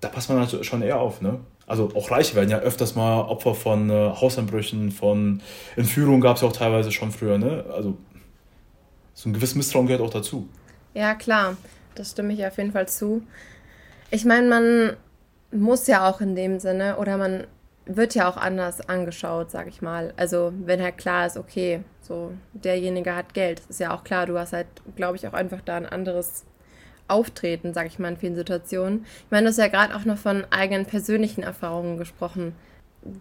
da 0.00 0.08
passt 0.08 0.28
man 0.28 0.38
halt 0.38 0.64
schon 0.64 0.82
eher 0.82 1.00
auf, 1.00 1.20
ne? 1.20 1.40
Also 1.66 1.90
auch 1.94 2.10
Reiche 2.10 2.34
werden 2.34 2.50
ja 2.50 2.58
öfters 2.58 2.94
mal 2.94 3.22
Opfer 3.22 3.54
von 3.54 3.88
äh, 3.88 3.92
Hauseinbrüchen, 3.92 4.92
von 4.92 5.40
Entführungen 5.76 6.20
gab 6.20 6.36
es 6.36 6.42
ja 6.42 6.48
auch 6.48 6.52
teilweise 6.52 6.92
schon 6.92 7.10
früher, 7.10 7.38
ne? 7.38 7.64
Also 7.72 7.96
so 9.14 9.28
ein 9.28 9.32
gewisses 9.32 9.54
Misstrauen 9.54 9.86
gehört 9.86 10.02
auch 10.02 10.10
dazu. 10.10 10.48
Ja, 10.92 11.14
klar. 11.14 11.56
das 11.94 12.10
stimme 12.10 12.34
ich 12.34 12.44
auf 12.44 12.58
jeden 12.58 12.72
Fall 12.72 12.88
zu. 12.88 13.22
Ich 14.10 14.24
meine, 14.24 14.48
man 14.48 14.96
muss 15.50 15.86
ja 15.86 16.08
auch 16.08 16.20
in 16.20 16.34
dem 16.34 16.58
Sinne 16.58 16.96
oder 16.98 17.16
man 17.16 17.46
wird 17.86 18.14
ja 18.14 18.28
auch 18.28 18.36
anders 18.36 18.88
angeschaut, 18.88 19.50
sag 19.50 19.68
ich 19.68 19.82
mal. 19.82 20.12
Also 20.16 20.52
wenn 20.64 20.82
halt 20.82 20.98
klar 20.98 21.26
ist, 21.26 21.36
okay, 21.36 21.80
so 22.00 22.32
derjenige 22.52 23.14
hat 23.14 23.34
Geld, 23.34 23.62
ist 23.68 23.80
ja 23.80 23.94
auch 23.94 24.04
klar, 24.04 24.26
du 24.26 24.38
hast 24.38 24.52
halt, 24.52 24.66
glaube 24.96 25.16
ich, 25.16 25.26
auch 25.26 25.32
einfach 25.32 25.60
da 25.60 25.76
ein 25.76 25.86
anderes 25.86 26.44
Auftreten, 27.08 27.74
sag 27.74 27.86
ich 27.86 27.98
mal, 27.98 28.08
in 28.08 28.16
vielen 28.16 28.36
Situationen. 28.36 29.04
Ich 29.24 29.30
meine, 29.30 29.44
du 29.44 29.48
hast 29.50 29.58
ja 29.58 29.68
gerade 29.68 29.94
auch 29.94 30.04
noch 30.04 30.18
von 30.18 30.44
eigenen 30.50 30.86
persönlichen 30.86 31.42
Erfahrungen 31.42 31.98
gesprochen. 31.98 32.54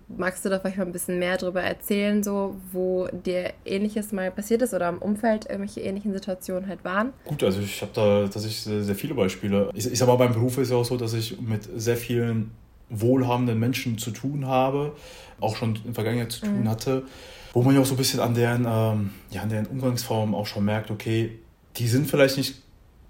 Magst 0.08 0.46
du 0.46 0.50
da 0.50 0.60
vielleicht 0.60 0.77
mal 0.77 0.86
ein 0.86 0.93
bisschen 0.93 1.20
mehr 1.20 1.36
darüber 1.36 1.62
erzählen, 1.62 2.24
so 2.24 2.55
wo 2.72 3.10
dir 3.12 3.51
Ähnliches 3.65 4.13
mal 4.13 4.32
passiert 4.32 4.62
ist 4.62 4.74
oder 4.74 4.88
im 4.88 5.00
Umfeld 5.00 5.50
irgendwelche 5.50 5.82
ähnlichen 5.82 6.13
Situationen 6.13 6.70
halt 6.70 6.86
waren? 6.86 7.12
Gut, 7.25 7.43
also 7.43 7.60
ich 7.60 7.82
habe 7.82 7.91
da 7.93 8.22
tatsächlich 8.22 8.62
sehr, 8.62 8.82
sehr 8.82 8.96
viele 8.96 9.13
Beispiele. 9.13 9.70
Ich, 9.74 9.91
ich 9.91 10.00
sag 10.00 10.08
mal, 10.08 10.15
beim 10.15 10.32
Beruf 10.32 10.58
ist 10.58 10.72
ja 10.72 10.77
auch 10.77 10.86
so, 10.86 10.96
dass 10.96 11.13
ich 11.13 11.41
mit 11.41 11.67
sehr 11.75 11.98
vielen 11.98 12.51
wohlhabenden 12.89 13.59
Menschen 13.59 13.97
zu 13.97 14.11
tun 14.11 14.45
habe, 14.47 14.93
auch 15.39 15.55
schon 15.55 15.75
in 15.75 15.83
der 15.85 15.93
Vergangenheit 15.93 16.31
zu 16.31 16.41
tun 16.41 16.61
mhm. 16.61 16.69
hatte, 16.69 17.03
wo 17.53 17.61
man 17.61 17.75
ja 17.75 17.81
auch 17.81 17.85
so 17.85 17.93
ein 17.93 17.97
bisschen 17.97 18.19
an 18.19 18.33
deren, 18.33 18.65
ähm, 18.67 19.11
ja, 19.31 19.41
an 19.41 19.49
deren 19.49 19.67
Umgangsform 19.67 20.35
auch 20.35 20.47
schon 20.47 20.65
merkt, 20.65 20.91
okay, 20.91 21.39
die 21.77 21.87
sind 21.87 22.09
vielleicht 22.09 22.37
nicht 22.37 22.55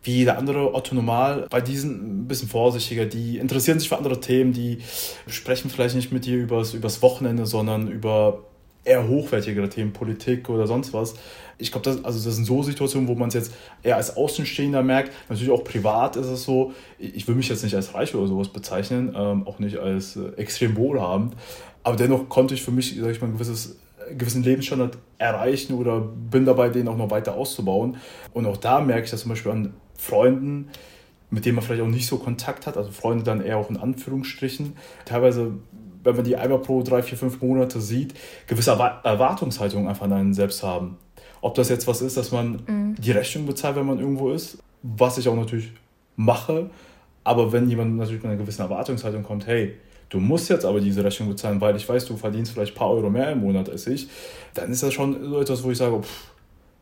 wie 0.04 0.18
jeder 0.18 0.38
andere 0.38 0.74
Otto 0.74 0.96
normal, 0.96 1.48
bei 1.50 1.62
diesen 1.62 2.24
ein 2.24 2.28
bisschen 2.28 2.50
vorsichtiger, 2.50 3.06
die 3.06 3.38
interessieren 3.38 3.80
sich 3.80 3.88
für 3.88 3.98
andere 3.98 4.20
Themen, 4.20 4.52
die 4.52 4.80
sprechen 5.28 5.70
vielleicht 5.70 5.96
nicht 5.96 6.12
mit 6.12 6.26
dir 6.26 6.38
übers, 6.38 6.74
übers 6.74 7.02
Wochenende, 7.02 7.46
sondern 7.46 7.88
über 7.88 8.44
eher 8.84 9.08
hochwertigere 9.08 9.70
Themen, 9.70 9.94
Politik 9.94 10.50
oder 10.50 10.68
sonst 10.68 10.94
was. 10.94 11.16
Ich 11.58 11.72
glaube, 11.72 11.86
das, 11.86 12.04
also 12.04 12.24
das 12.24 12.36
sind 12.36 12.46
so 12.46 12.64
Situationen, 12.64 13.08
wo 13.08 13.16
man 13.16 13.30
es 13.30 13.34
jetzt 13.34 13.54
eher 13.82 13.96
als 13.96 14.18
Außenstehender 14.18 14.84
merkt. 14.84 15.12
Natürlich 15.30 15.52
auch 15.52 15.64
privat 15.64 16.16
ist 16.16 16.28
es 16.28 16.44
so. 16.44 16.74
Ich 16.98 17.28
will 17.28 17.36
mich 17.36 17.48
jetzt 17.48 17.64
nicht 17.64 17.76
als 17.76 17.94
reich 17.94 18.14
oder 18.14 18.28
sowas 18.28 18.50
bezeichnen, 18.50 19.14
ähm, 19.16 19.48
auch 19.48 19.60
nicht 19.60 19.78
als 19.78 20.16
äh, 20.16 20.30
extrem 20.36 20.76
wohlhabend. 20.76 21.36
Aber 21.84 21.96
dennoch 21.96 22.28
konnte 22.30 22.54
ich 22.54 22.64
für 22.64 22.72
mich, 22.72 22.96
sag 23.00 23.12
ich 23.12 23.22
mal, 23.22 23.28
ein 23.28 23.34
gewisses 23.34 23.78
gewissen 24.18 24.44
Lebensstandard 24.44 24.98
erreichen 25.18 25.74
oder 25.74 26.02
bin 26.02 26.46
dabei, 26.46 26.70
den 26.70 26.88
auch 26.88 26.98
noch 26.98 27.12
weiter 27.12 27.36
auszubauen. 27.36 27.98
Und 28.34 28.46
auch 28.46 28.58
da 28.58 28.82
merke 28.82 29.06
ich 29.06 29.12
das 29.12 29.22
zum 29.22 29.30
Beispiel 29.30 29.52
an 29.52 29.74
Freunden, 29.96 30.70
mit 31.30 31.46
denen 31.46 31.56
man 31.56 31.64
vielleicht 31.64 31.82
auch 31.82 31.88
nicht 31.88 32.08
so 32.08 32.18
Kontakt 32.18 32.68
hat, 32.68 32.78
also 32.78 32.92
Freunde 32.92 33.24
dann 33.24 33.42
eher 33.42 33.58
auch 33.58 33.70
in 33.70 33.78
Anführungsstrichen. 33.78 34.74
Teilweise, 35.06 35.54
wenn 36.04 36.16
man 36.16 36.26
die 36.26 36.36
einmal 36.36 36.60
pro 36.60 36.84
drei, 36.84 37.02
vier, 37.02 37.18
fünf 37.18 37.42
Monate 37.42 37.82
sieht, 37.82 38.14
gewisse 38.48 38.72
Erwartungshaltungen 38.72 39.88
einfach 39.88 40.06
an 40.06 40.14
einen 40.14 40.34
selbst 40.34 40.64
haben. 40.64 40.98
Ob 41.42 41.56
das 41.56 41.70
jetzt 41.70 41.88
was 41.88 42.02
ist, 42.02 42.18
dass 42.18 42.32
man 42.32 42.64
mhm. 42.68 42.96
die 42.98 43.12
Rechnung 43.12 43.46
bezahlt, 43.46 43.76
wenn 43.76 43.86
man 43.86 44.00
irgendwo 44.00 44.32
ist, 44.32 44.58
was 44.82 45.18
ich 45.18 45.28
auch 45.28 45.36
natürlich 45.36 45.72
mache, 46.16 46.70
aber 47.24 47.52
wenn 47.52 47.70
jemand 47.70 47.98
natürlich 47.98 48.22
mit 48.24 48.32
einer 48.32 48.42
gewissen 48.42 48.62
Erwartungshaltung 48.62 49.24
kommt, 49.24 49.48
hey, 49.48 49.76
du 50.10 50.20
musst 50.20 50.50
jetzt 50.50 50.66
aber 50.66 50.80
diese 50.80 51.04
Rechnung 51.04 51.30
bezahlen, 51.30 51.60
weil 51.62 51.76
ich 51.76 51.88
weiß, 51.88 52.06
du 52.06 52.18
verdienst 52.18 52.52
vielleicht 52.52 52.74
ein 52.74 52.78
paar 52.78 52.92
Euro 52.92 53.10
mehr 53.10 53.32
im 53.32 53.42
Monat 53.42 53.70
als 53.70 53.88
ich, 53.88 54.08
dann 54.54 54.72
ist 54.72 54.84
das 54.84 54.94
schon 54.94 55.30
so 55.30 55.42
etwas, 55.42 55.64
wo 55.64 55.72
ich 55.72 55.78
sage, 55.78 56.02
pff, 56.02 56.32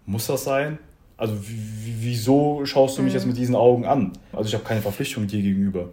muss 0.05 0.27
das 0.27 0.43
sein? 0.43 0.79
Also 1.17 1.35
wieso 1.39 2.65
schaust 2.65 2.97
du 2.97 3.03
mich 3.03 3.13
mhm. 3.13 3.17
jetzt 3.19 3.27
mit 3.27 3.37
diesen 3.37 3.55
Augen 3.55 3.85
an? 3.85 4.13
Also 4.33 4.47
ich 4.47 4.55
habe 4.55 4.63
keine 4.63 4.81
Verpflichtung 4.81 5.27
dir 5.27 5.41
gegenüber. 5.41 5.89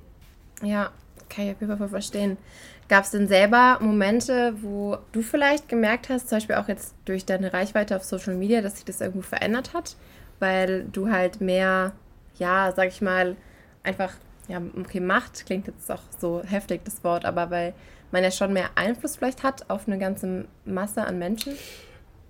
Ja, 0.63 0.91
kann 1.29 1.47
ich 1.47 1.53
auf 1.53 1.61
jeden 1.61 1.77
Fall 1.77 1.89
verstehen. 1.89 2.39
Gab 2.89 3.05
es 3.05 3.11
denn 3.11 3.29
selber 3.29 3.79
Momente, 3.81 4.55
wo 4.63 4.97
du 5.13 5.23
vielleicht 5.23 5.69
gemerkt 5.69 6.09
hast, 6.09 6.29
zum 6.29 6.37
Beispiel 6.37 6.57
auch 6.57 6.69
jetzt 6.69 6.95
durch 7.05 7.27
deine 7.27 7.53
Reichweite 7.53 7.97
auf 7.97 8.05
Social 8.05 8.35
Media, 8.35 8.63
dass 8.63 8.77
sich 8.77 8.85
das 8.85 9.01
irgendwo 9.01 9.23
verändert 9.23 9.75
hat? 9.75 9.97
Weil 10.39 10.85
du 10.85 11.11
halt 11.11 11.41
mehr, 11.41 11.93
ja, 12.39 12.73
sag 12.75 12.89
ich 12.89 13.03
mal, 13.03 13.37
einfach, 13.83 14.13
ja, 14.49 14.63
okay, 14.81 15.01
Macht 15.01 15.45
klingt 15.45 15.67
jetzt 15.67 15.91
auch 15.91 16.03
so 16.19 16.43
heftig, 16.45 16.81
das 16.85 17.05
Wort, 17.05 17.25
aber 17.25 17.51
weil 17.51 17.75
man 18.11 18.23
ja 18.23 18.31
schon 18.31 18.55
mehr 18.55 18.71
Einfluss 18.75 19.17
vielleicht 19.17 19.43
hat 19.43 19.69
auf 19.69 19.87
eine 19.87 19.99
ganze 19.99 20.47
Masse 20.65 21.05
an 21.05 21.19
Menschen? 21.19 21.55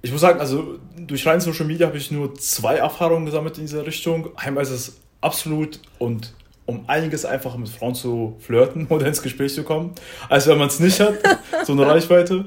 ich 0.03 0.13
muss 0.13 0.21
sagen, 0.21 0.41
also 0.41 0.79
durch 0.97 1.27
rein 1.27 1.41
Social 1.41 1.67
Media 1.67 1.87
habe 1.87 1.99
ich 1.99 2.11
nur 2.11 2.35
zwei 2.35 2.77
Erfahrungen 2.77 3.27
gesammelt 3.27 3.59
in 3.59 3.65
dieser 3.65 3.87
Richtung. 3.87 4.31
Einmal 4.37 4.63
ist 4.63 4.71
es 4.71 5.01
absolut 5.21 5.81
und 5.99 6.35
um 6.69 6.85
einiges 6.87 7.25
einfacher 7.25 7.57
mit 7.57 7.71
Frauen 7.71 7.95
zu 7.95 8.37
flirten 8.41 8.87
oder 8.91 9.07
ins 9.07 9.23
Gespräch 9.23 9.55
zu 9.55 9.65
kommen, 9.65 9.93
als 10.29 10.47
wenn 10.47 10.59
man 10.59 10.69
es 10.69 10.79
nicht 10.79 11.01
hat, 11.01 11.15
so 11.65 11.73
eine 11.73 11.87
Reichweite. 11.87 12.45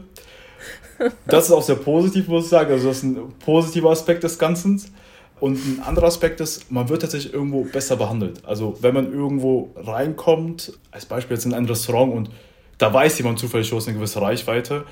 Das 1.25 1.45
ist 1.45 1.51
auch 1.51 1.63
sehr 1.63 1.75
positiv, 1.75 2.27
muss 2.27 2.43
ich 2.43 2.51
sagen. 2.51 2.71
Also 2.71 2.89
das 2.89 2.97
ist 2.97 3.03
ein 3.03 3.33
positiver 3.43 3.89
Aspekt 3.89 4.23
des 4.23 4.37
Ganzen. 4.37 4.79
Und 5.39 5.55
ein 5.55 5.81
anderer 5.83 6.05
Aspekt 6.05 6.39
ist, 6.39 6.71
man 6.71 6.87
wird 6.87 7.01
tatsächlich 7.01 7.33
irgendwo 7.33 7.63
besser 7.63 7.95
behandelt. 7.95 8.45
Also 8.45 8.77
wenn 8.81 8.93
man 8.93 9.11
irgendwo 9.11 9.71
reinkommt, 9.75 10.73
als 10.91 11.07
Beispiel 11.07 11.35
jetzt 11.35 11.45
in 11.47 11.55
ein 11.55 11.65
Restaurant 11.65 12.13
und 12.13 12.29
da 12.77 12.93
weiß 12.93 13.17
jemand 13.17 13.39
zufällig, 13.39 13.73
hast 13.73 13.87
eine 13.87 13.97
gewisse 13.97 14.21
Reichweite, 14.21 14.85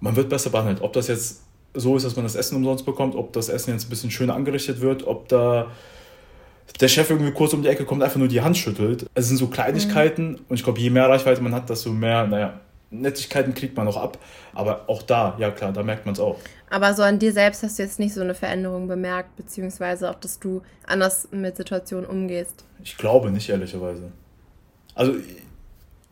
man 0.00 0.16
wird 0.16 0.28
besser 0.28 0.50
behandelt. 0.50 0.82
Ob 0.82 0.92
das 0.94 1.06
jetzt 1.06 1.42
so 1.74 1.96
ist, 1.96 2.04
dass 2.04 2.16
man 2.16 2.24
das 2.24 2.34
Essen 2.34 2.56
umsonst 2.56 2.84
bekommt, 2.84 3.14
ob 3.14 3.32
das 3.34 3.48
Essen 3.48 3.70
jetzt 3.70 3.86
ein 3.86 3.90
bisschen 3.90 4.10
schöner 4.10 4.34
angerichtet 4.34 4.80
wird, 4.80 5.06
ob 5.06 5.28
da 5.28 5.70
der 6.80 6.88
Chef 6.88 7.10
irgendwie 7.10 7.32
kurz 7.32 7.52
um 7.52 7.62
die 7.62 7.68
Ecke 7.68 7.84
kommt, 7.84 8.02
einfach 8.02 8.18
nur 8.18 8.28
die 8.28 8.40
Hand 8.40 8.56
schüttelt. 8.56 9.06
Es 9.14 9.28
sind 9.28 9.36
so 9.36 9.46
Kleinigkeiten 9.48 10.32
mhm. 10.32 10.38
und 10.48 10.56
ich 10.56 10.64
glaube, 10.64 10.80
je 10.80 10.90
mehr 10.90 11.08
Reichweite 11.08 11.40
man 11.40 11.54
hat, 11.54 11.70
desto 11.70 11.90
mehr, 11.90 12.26
naja, 12.26 12.60
Nettigkeiten 12.90 13.54
kriegt 13.54 13.76
man 13.76 13.88
auch 13.88 13.96
ab. 13.96 14.18
Aber 14.54 14.88
auch 14.88 15.02
da, 15.02 15.36
ja 15.38 15.50
klar, 15.50 15.72
da 15.72 15.82
merkt 15.82 16.06
man 16.06 16.12
es 16.12 16.20
auch. 16.20 16.38
Aber 16.70 16.94
so 16.94 17.02
an 17.02 17.18
dir 17.18 17.32
selbst 17.32 17.62
hast 17.62 17.78
du 17.78 17.82
jetzt 17.82 17.98
nicht 17.98 18.14
so 18.14 18.20
eine 18.20 18.34
Veränderung 18.34 18.88
bemerkt, 18.88 19.36
beziehungsweise 19.36 20.10
auch, 20.10 20.16
dass 20.16 20.38
du 20.38 20.62
anders 20.86 21.28
mit 21.30 21.56
Situationen 21.56 22.06
umgehst? 22.06 22.64
Ich 22.82 22.96
glaube 22.96 23.30
nicht, 23.30 23.48
ehrlicherweise. 23.48 24.12
Also 24.94 25.14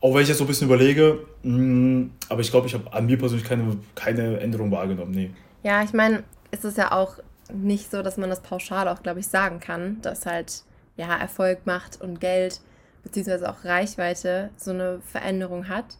auch 0.00 0.14
wenn 0.14 0.22
ich 0.22 0.28
jetzt 0.28 0.38
so 0.38 0.44
ein 0.44 0.48
bisschen 0.48 0.66
überlege, 0.68 1.20
mh, 1.42 1.58
mm, 1.58 2.10
aber 2.28 2.40
ich 2.40 2.50
glaube, 2.50 2.66
ich 2.66 2.74
habe 2.74 2.92
an 2.92 3.06
mir 3.06 3.18
persönlich 3.18 3.46
keine, 3.46 3.76
keine 3.94 4.38
Änderung 4.40 4.70
wahrgenommen. 4.70 5.12
Nee. 5.12 5.30
Ja, 5.62 5.82
ich 5.82 5.92
meine, 5.92 6.24
es 6.50 6.64
ist 6.64 6.76
ja 6.76 6.92
auch 6.92 7.18
nicht 7.54 7.90
so, 7.90 8.02
dass 8.02 8.16
man 8.16 8.30
das 8.30 8.40
pauschal 8.40 8.88
auch, 8.88 9.02
glaube 9.02 9.20
ich, 9.20 9.28
sagen 9.28 9.60
kann, 9.60 10.00
dass 10.02 10.26
halt 10.26 10.62
ja 10.96 11.16
Erfolg 11.16 11.66
macht 11.66 12.00
und 12.00 12.20
Geld 12.20 12.60
beziehungsweise 13.02 13.48
auch 13.48 13.64
Reichweite 13.64 14.50
so 14.56 14.70
eine 14.70 15.00
Veränderung 15.00 15.68
hat. 15.68 15.96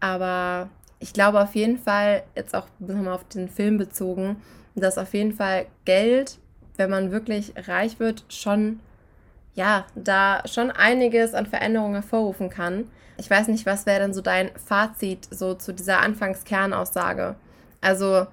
Aber 0.00 0.68
ich 0.98 1.12
glaube 1.12 1.40
auf 1.40 1.54
jeden 1.54 1.78
Fall, 1.78 2.22
jetzt 2.36 2.54
auch 2.54 2.66
nochmal 2.78 3.14
auf 3.14 3.24
den 3.24 3.48
Film 3.48 3.78
bezogen, 3.78 4.36
dass 4.74 4.98
auf 4.98 5.14
jeden 5.14 5.32
Fall 5.32 5.66
Geld, 5.84 6.38
wenn 6.76 6.90
man 6.90 7.10
wirklich 7.10 7.54
reich 7.68 7.98
wird, 7.98 8.24
schon, 8.28 8.80
ja, 9.54 9.86
da 9.94 10.42
schon 10.46 10.70
einiges 10.70 11.34
an 11.34 11.46
Veränderungen 11.46 11.94
hervorrufen 11.94 12.50
kann. 12.50 12.88
Ich 13.18 13.30
weiß 13.30 13.48
nicht, 13.48 13.66
was 13.66 13.86
wäre 13.86 14.00
denn 14.00 14.14
so 14.14 14.20
dein 14.20 14.50
Fazit 14.56 15.28
so 15.30 15.54
zu 15.54 15.72
dieser 15.72 16.00
Anfangskernaussage? 16.00 17.36
Also 17.80 18.26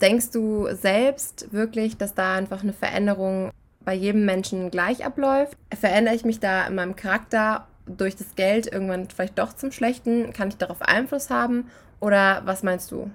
denkst 0.00 0.30
du 0.30 0.68
selbst 0.74 1.52
wirklich, 1.52 1.96
dass 1.96 2.14
da 2.14 2.34
einfach 2.34 2.62
eine 2.62 2.72
Veränderung 2.72 3.50
bei 3.84 3.94
jedem 3.94 4.24
Menschen 4.24 4.70
gleich 4.70 5.04
abläuft? 5.04 5.56
Verändere 5.78 6.14
ich 6.14 6.24
mich 6.24 6.40
da 6.40 6.66
in 6.66 6.74
meinem 6.74 6.96
Charakter 6.96 7.66
durch 7.86 8.16
das 8.16 8.34
Geld 8.34 8.70
irgendwann 8.70 9.08
vielleicht 9.08 9.38
doch 9.38 9.54
zum 9.54 9.72
Schlechten? 9.72 10.32
Kann 10.32 10.48
ich 10.48 10.56
darauf 10.56 10.82
Einfluss 10.82 11.30
haben? 11.30 11.66
Oder 12.00 12.42
was 12.44 12.62
meinst 12.62 12.90
du? 12.90 13.10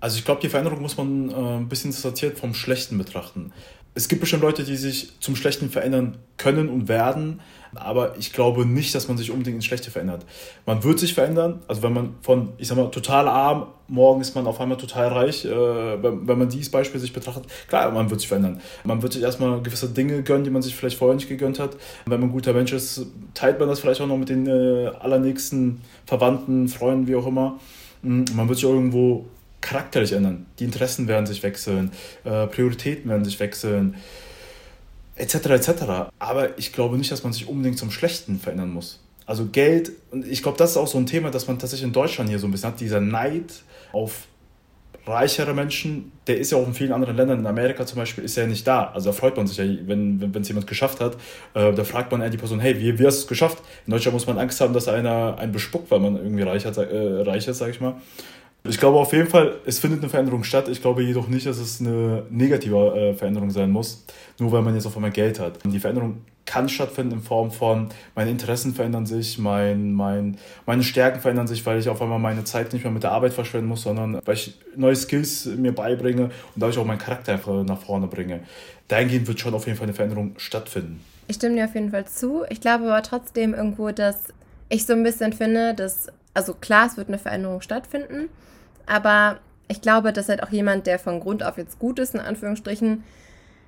Also 0.00 0.18
ich 0.18 0.24
glaube, 0.24 0.40
die 0.40 0.48
Veränderung 0.48 0.82
muss 0.82 0.96
man 0.96 1.30
äh, 1.30 1.34
ein 1.34 1.68
bisschen 1.68 1.92
sortiert 1.92 2.38
vom 2.38 2.54
Schlechten 2.54 2.98
betrachten. 2.98 3.52
Es 3.96 4.08
gibt 4.08 4.20
bestimmt 4.20 4.42
Leute, 4.42 4.62
die 4.62 4.76
sich 4.76 5.18
zum 5.20 5.36
Schlechten 5.36 5.70
verändern 5.70 6.18
können 6.36 6.68
und 6.68 6.86
werden, 6.86 7.40
aber 7.74 8.18
ich 8.18 8.34
glaube 8.34 8.66
nicht, 8.66 8.94
dass 8.94 9.08
man 9.08 9.16
sich 9.16 9.30
unbedingt 9.30 9.56
ins 9.56 9.64
Schlechte 9.64 9.90
verändert. 9.90 10.26
Man 10.66 10.84
wird 10.84 10.98
sich 10.98 11.14
verändern, 11.14 11.60
also 11.66 11.82
wenn 11.82 11.94
man 11.94 12.14
von, 12.20 12.50
ich 12.58 12.68
sag 12.68 12.76
mal, 12.76 12.90
total 12.90 13.26
arm, 13.26 13.68
morgen 13.88 14.20
ist 14.20 14.34
man 14.34 14.46
auf 14.46 14.60
einmal 14.60 14.76
total 14.76 15.08
reich, 15.08 15.46
äh, 15.46 15.50
wenn, 15.50 16.26
man 16.26 16.50
dieses 16.50 16.70
Beispiel 16.70 17.00
sich 17.00 17.14
betrachtet, 17.14 17.46
klar, 17.68 17.90
man 17.90 18.10
wird 18.10 18.20
sich 18.20 18.28
verändern. 18.28 18.60
Man 18.84 19.00
wird 19.00 19.14
sich 19.14 19.22
erstmal 19.22 19.62
gewisse 19.62 19.88
Dinge 19.88 20.22
gönnen, 20.22 20.44
die 20.44 20.50
man 20.50 20.60
sich 20.60 20.76
vielleicht 20.76 20.98
vorher 20.98 21.14
nicht 21.14 21.30
gegönnt 21.30 21.58
hat. 21.58 21.78
Wenn 22.04 22.20
man 22.20 22.28
ein 22.28 22.32
guter 22.32 22.52
Mensch 22.52 22.74
ist, 22.74 23.06
teilt 23.32 23.58
man 23.58 23.66
das 23.66 23.80
vielleicht 23.80 24.02
auch 24.02 24.06
noch 24.06 24.18
mit 24.18 24.28
den 24.28 24.46
äh, 24.46 24.90
allernächsten 25.00 25.80
Verwandten, 26.04 26.68
Freunden, 26.68 27.06
wie 27.06 27.16
auch 27.16 27.26
immer. 27.26 27.58
Mm, 28.02 28.24
man 28.34 28.46
wird 28.46 28.58
sich 28.58 28.68
irgendwo 28.68 29.24
charakterlich 29.66 30.12
ändern. 30.12 30.46
Die 30.58 30.64
Interessen 30.64 31.08
werden 31.08 31.26
sich 31.26 31.42
wechseln, 31.42 31.90
äh, 32.24 32.46
Prioritäten 32.46 33.10
werden 33.10 33.24
sich 33.24 33.40
wechseln 33.40 33.96
etc. 35.16 35.34
etc. 35.46 35.70
Aber 36.18 36.58
ich 36.58 36.72
glaube 36.72 36.96
nicht, 36.96 37.10
dass 37.10 37.24
man 37.24 37.32
sich 37.32 37.48
unbedingt 37.48 37.78
zum 37.78 37.90
Schlechten 37.90 38.38
verändern 38.38 38.70
muss. 38.70 39.00
Also 39.24 39.46
Geld, 39.46 39.90
und 40.12 40.24
ich 40.26 40.42
glaube, 40.42 40.56
das 40.56 40.70
ist 40.72 40.76
auch 40.76 40.86
so 40.86 40.98
ein 40.98 41.06
Thema, 41.06 41.30
das 41.30 41.48
man 41.48 41.58
tatsächlich 41.58 41.86
in 41.86 41.92
Deutschland 41.92 42.30
hier 42.30 42.38
so 42.38 42.46
ein 42.46 42.52
bisschen 42.52 42.70
hat, 42.70 42.80
dieser 42.80 43.00
Neid 43.00 43.52
auf 43.92 44.28
reichere 45.04 45.54
Menschen, 45.54 46.12
der 46.26 46.38
ist 46.38 46.52
ja 46.52 46.58
auch 46.58 46.66
in 46.66 46.74
vielen 46.74 46.92
anderen 46.92 47.16
Ländern, 47.16 47.40
in 47.40 47.46
Amerika 47.46 47.86
zum 47.86 47.98
Beispiel, 47.98 48.24
ist 48.24 48.36
ja 48.36 48.46
nicht 48.46 48.66
da. 48.66 48.90
Also 48.92 49.10
da 49.10 49.16
freut 49.16 49.36
man 49.36 49.46
sich 49.46 49.56
ja, 49.56 49.64
wenn 49.64 50.20
es 50.22 50.34
wenn, 50.34 50.42
jemand 50.42 50.66
geschafft 50.66 51.00
hat, 51.00 51.16
äh, 51.54 51.72
da 51.72 51.84
fragt 51.84 52.12
man 52.12 52.22
eher 52.22 52.30
die 52.30 52.36
Person, 52.36 52.60
hey, 52.60 52.78
wie, 52.78 52.98
wie 52.98 53.06
hast 53.06 53.18
du 53.18 53.22
es 53.22 53.26
geschafft? 53.26 53.62
In 53.86 53.92
Deutschland 53.92 54.14
muss 54.14 54.26
man 54.26 54.38
Angst 54.38 54.60
haben, 54.60 54.74
dass 54.74 54.88
einer 54.88 55.38
einen 55.38 55.52
bespuckt, 55.52 55.90
weil 55.90 56.00
man 56.00 56.16
irgendwie 56.16 56.42
reich, 56.42 56.64
hat, 56.66 56.76
äh, 56.76 57.22
reich 57.22 57.46
ist, 57.48 57.58
sag 57.58 57.70
ich 57.70 57.80
mal. 57.80 57.96
Ich 58.68 58.78
glaube 58.78 58.98
auf 58.98 59.12
jeden 59.12 59.28
Fall, 59.28 59.56
es 59.64 59.78
findet 59.78 60.00
eine 60.00 60.08
Veränderung 60.08 60.44
statt. 60.44 60.68
Ich 60.68 60.80
glaube 60.80 61.02
jedoch 61.02 61.28
nicht, 61.28 61.46
dass 61.46 61.58
es 61.58 61.80
eine 61.80 62.24
negative 62.30 62.76
äh, 62.76 63.14
Veränderung 63.14 63.50
sein 63.50 63.70
muss, 63.70 64.04
nur 64.38 64.52
weil 64.52 64.62
man 64.62 64.74
jetzt 64.74 64.86
auf 64.86 64.96
einmal 64.96 65.10
Geld 65.10 65.40
hat. 65.40 65.58
Die 65.64 65.78
Veränderung 65.78 66.22
kann 66.46 66.68
stattfinden 66.68 67.14
in 67.14 67.20
Form 67.20 67.50
von, 67.50 67.88
meine 68.14 68.30
Interessen 68.30 68.72
verändern 68.72 69.04
sich, 69.04 69.36
mein, 69.38 69.92
mein, 69.92 70.38
meine 70.64 70.84
Stärken 70.84 71.20
verändern 71.20 71.48
sich, 71.48 71.66
weil 71.66 71.78
ich 71.78 71.88
auf 71.88 72.00
einmal 72.00 72.20
meine 72.20 72.44
Zeit 72.44 72.72
nicht 72.72 72.84
mehr 72.84 72.92
mit 72.92 73.02
der 73.02 73.12
Arbeit 73.12 73.32
verschwenden 73.32 73.66
muss, 73.66 73.82
sondern 73.82 74.20
weil 74.24 74.34
ich 74.34 74.54
neue 74.76 74.94
Skills 74.94 75.46
mir 75.46 75.74
beibringe 75.74 76.24
und 76.24 76.32
dadurch 76.54 76.78
auch 76.78 76.84
meinen 76.84 76.98
Charakter 76.98 77.38
nach 77.64 77.80
vorne 77.80 78.06
bringe. 78.06 78.40
Dahingehend 78.88 79.26
wird 79.26 79.40
schon 79.40 79.54
auf 79.54 79.66
jeden 79.66 79.76
Fall 79.76 79.86
eine 79.86 79.94
Veränderung 79.94 80.34
stattfinden. 80.36 81.00
Ich 81.28 81.36
stimme 81.36 81.56
dir 81.56 81.64
auf 81.64 81.74
jeden 81.74 81.90
Fall 81.90 82.06
zu. 82.06 82.44
Ich 82.48 82.60
glaube 82.60 82.84
aber 82.84 83.02
trotzdem 83.02 83.52
irgendwo, 83.52 83.90
dass 83.90 84.32
ich 84.68 84.86
so 84.86 84.92
ein 84.92 85.02
bisschen 85.02 85.32
finde, 85.32 85.74
dass, 85.74 86.06
also 86.34 86.54
klar, 86.54 86.86
es 86.86 86.96
wird 86.96 87.08
eine 87.08 87.18
Veränderung 87.18 87.60
stattfinden, 87.60 88.28
aber 88.86 89.38
ich 89.68 89.80
glaube, 89.80 90.12
dass 90.12 90.28
halt 90.28 90.42
auch 90.42 90.50
jemand, 90.50 90.86
der 90.86 90.98
von 90.98 91.20
Grund 91.20 91.42
auf 91.42 91.58
jetzt 91.58 91.78
gut 91.78 91.98
ist, 91.98 92.14
in 92.14 92.20
Anführungsstrichen, 92.20 93.02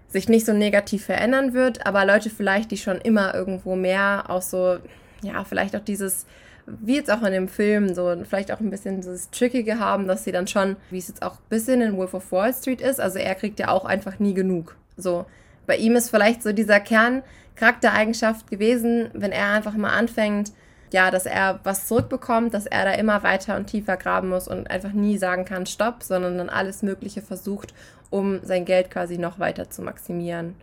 sich 0.08 0.28
nicht 0.28 0.46
so 0.46 0.52
negativ 0.52 1.04
verändern 1.04 1.52
wird, 1.52 1.86
aber 1.86 2.04
Leute 2.04 2.30
vielleicht, 2.30 2.70
die 2.70 2.78
schon 2.78 2.98
immer 2.98 3.34
irgendwo 3.34 3.76
mehr 3.76 4.24
auch 4.28 4.40
so, 4.42 4.78
ja, 5.22 5.44
vielleicht 5.44 5.76
auch 5.76 5.84
dieses, 5.84 6.24
wie 6.66 6.96
jetzt 6.96 7.10
auch 7.10 7.22
in 7.22 7.32
dem 7.32 7.48
Film, 7.48 7.94
so 7.94 8.16
vielleicht 8.24 8.50
auch 8.50 8.60
ein 8.60 8.70
bisschen 8.70 8.96
dieses 8.96 9.30
Trickige 9.30 9.78
haben, 9.78 10.06
dass 10.06 10.24
sie 10.24 10.32
dann 10.32 10.46
schon, 10.46 10.76
wie 10.90 10.98
es 10.98 11.08
jetzt 11.08 11.22
auch 11.22 11.34
ein 11.34 11.48
bisschen 11.50 11.82
in 11.82 11.96
Wolf 11.96 12.14
of 12.14 12.32
Wall 12.32 12.54
Street 12.54 12.80
ist, 12.80 13.00
also 13.00 13.18
er 13.18 13.34
kriegt 13.34 13.58
ja 13.58 13.68
auch 13.68 13.84
einfach 13.84 14.18
nie 14.18 14.32
genug. 14.32 14.76
So, 14.96 15.26
bei 15.66 15.76
ihm 15.76 15.94
ist 15.94 16.08
vielleicht 16.08 16.42
so 16.42 16.52
dieser 16.52 16.80
Kerncharaktereigenschaft 16.80 18.50
gewesen, 18.50 19.10
wenn 19.12 19.32
er 19.32 19.52
einfach 19.52 19.74
mal 19.74 19.90
anfängt, 19.90 20.52
ja, 20.92 21.10
dass 21.10 21.26
er 21.26 21.60
was 21.64 21.86
zurückbekommt, 21.86 22.54
dass 22.54 22.66
er 22.66 22.84
da 22.84 22.92
immer 22.92 23.22
weiter 23.22 23.56
und 23.56 23.66
tiefer 23.66 23.96
graben 23.96 24.28
muss 24.28 24.48
und 24.48 24.70
einfach 24.70 24.92
nie 24.92 25.18
sagen 25.18 25.44
kann, 25.44 25.66
stopp, 25.66 26.02
sondern 26.02 26.38
dann 26.38 26.48
alles 26.48 26.82
Mögliche 26.82 27.22
versucht, 27.22 27.74
um 28.10 28.40
sein 28.42 28.64
Geld 28.64 28.90
quasi 28.90 29.18
noch 29.18 29.38
weiter 29.38 29.70
zu 29.70 29.82
maximieren. 29.82 30.54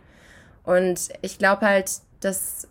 Und 0.64 1.10
ich 1.22 1.38
glaube 1.38 1.66
halt, 1.66 1.90
dass 2.20 2.66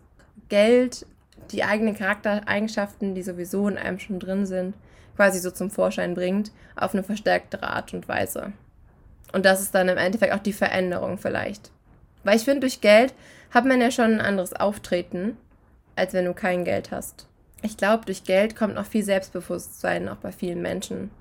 Geld 0.50 1.06
die 1.52 1.64
eigenen 1.64 1.96
Charaktereigenschaften, 1.96 3.16
die 3.16 3.24
sowieso 3.24 3.68
in 3.70 3.78
einem 3.78 4.00
schon 4.00 4.20
drin 4.20 4.46
sind, 4.46 4.76
quasi 5.16 5.40
so 5.40 5.52
zum 5.52 5.72
Vorschein 5.72 6.14
bringt, 6.14 6.52
auf 6.76 6.94
eine 6.94 7.04
verstärktere 7.04 7.68
Art 7.68 7.94
und 7.94 8.08
Weise. 8.10 8.52
Und 9.32 9.46
das 9.46 9.62
ist 9.62 9.74
dann 9.74 9.88
im 9.88 9.98
Endeffekt 9.98 10.34
auch 10.34 10.40
die 10.40 10.54
Veränderung 10.54 11.18
vielleicht. 11.18 11.72
Weil 12.24 12.36
ich 12.36 12.44
finde, 12.44 12.62
durch 12.62 12.82
Geld 12.82 13.14
hat 13.52 13.66
man 13.66 13.80
ja 13.80 13.92
schon 13.92 14.14
ein 14.14 14.22
anderes 14.22 14.54
Auftreten, 14.54 15.38
als 15.96 16.14
wenn 16.14 16.26
du 16.26 16.34
kein 16.34 16.66
Geld 16.66 16.92
hast 16.92 17.28
ich 17.66 17.78
glaube, 17.78 18.06
durch 18.06 18.24
Geld 18.24 18.56
kommt 18.56 18.76
noch 18.76 18.86
viel 18.86 19.04
Selbstbewusstsein 19.04 20.08
auch 20.10 20.18
bei 20.18 20.32
vielen 20.32 20.62
Menschen. 20.62 21.12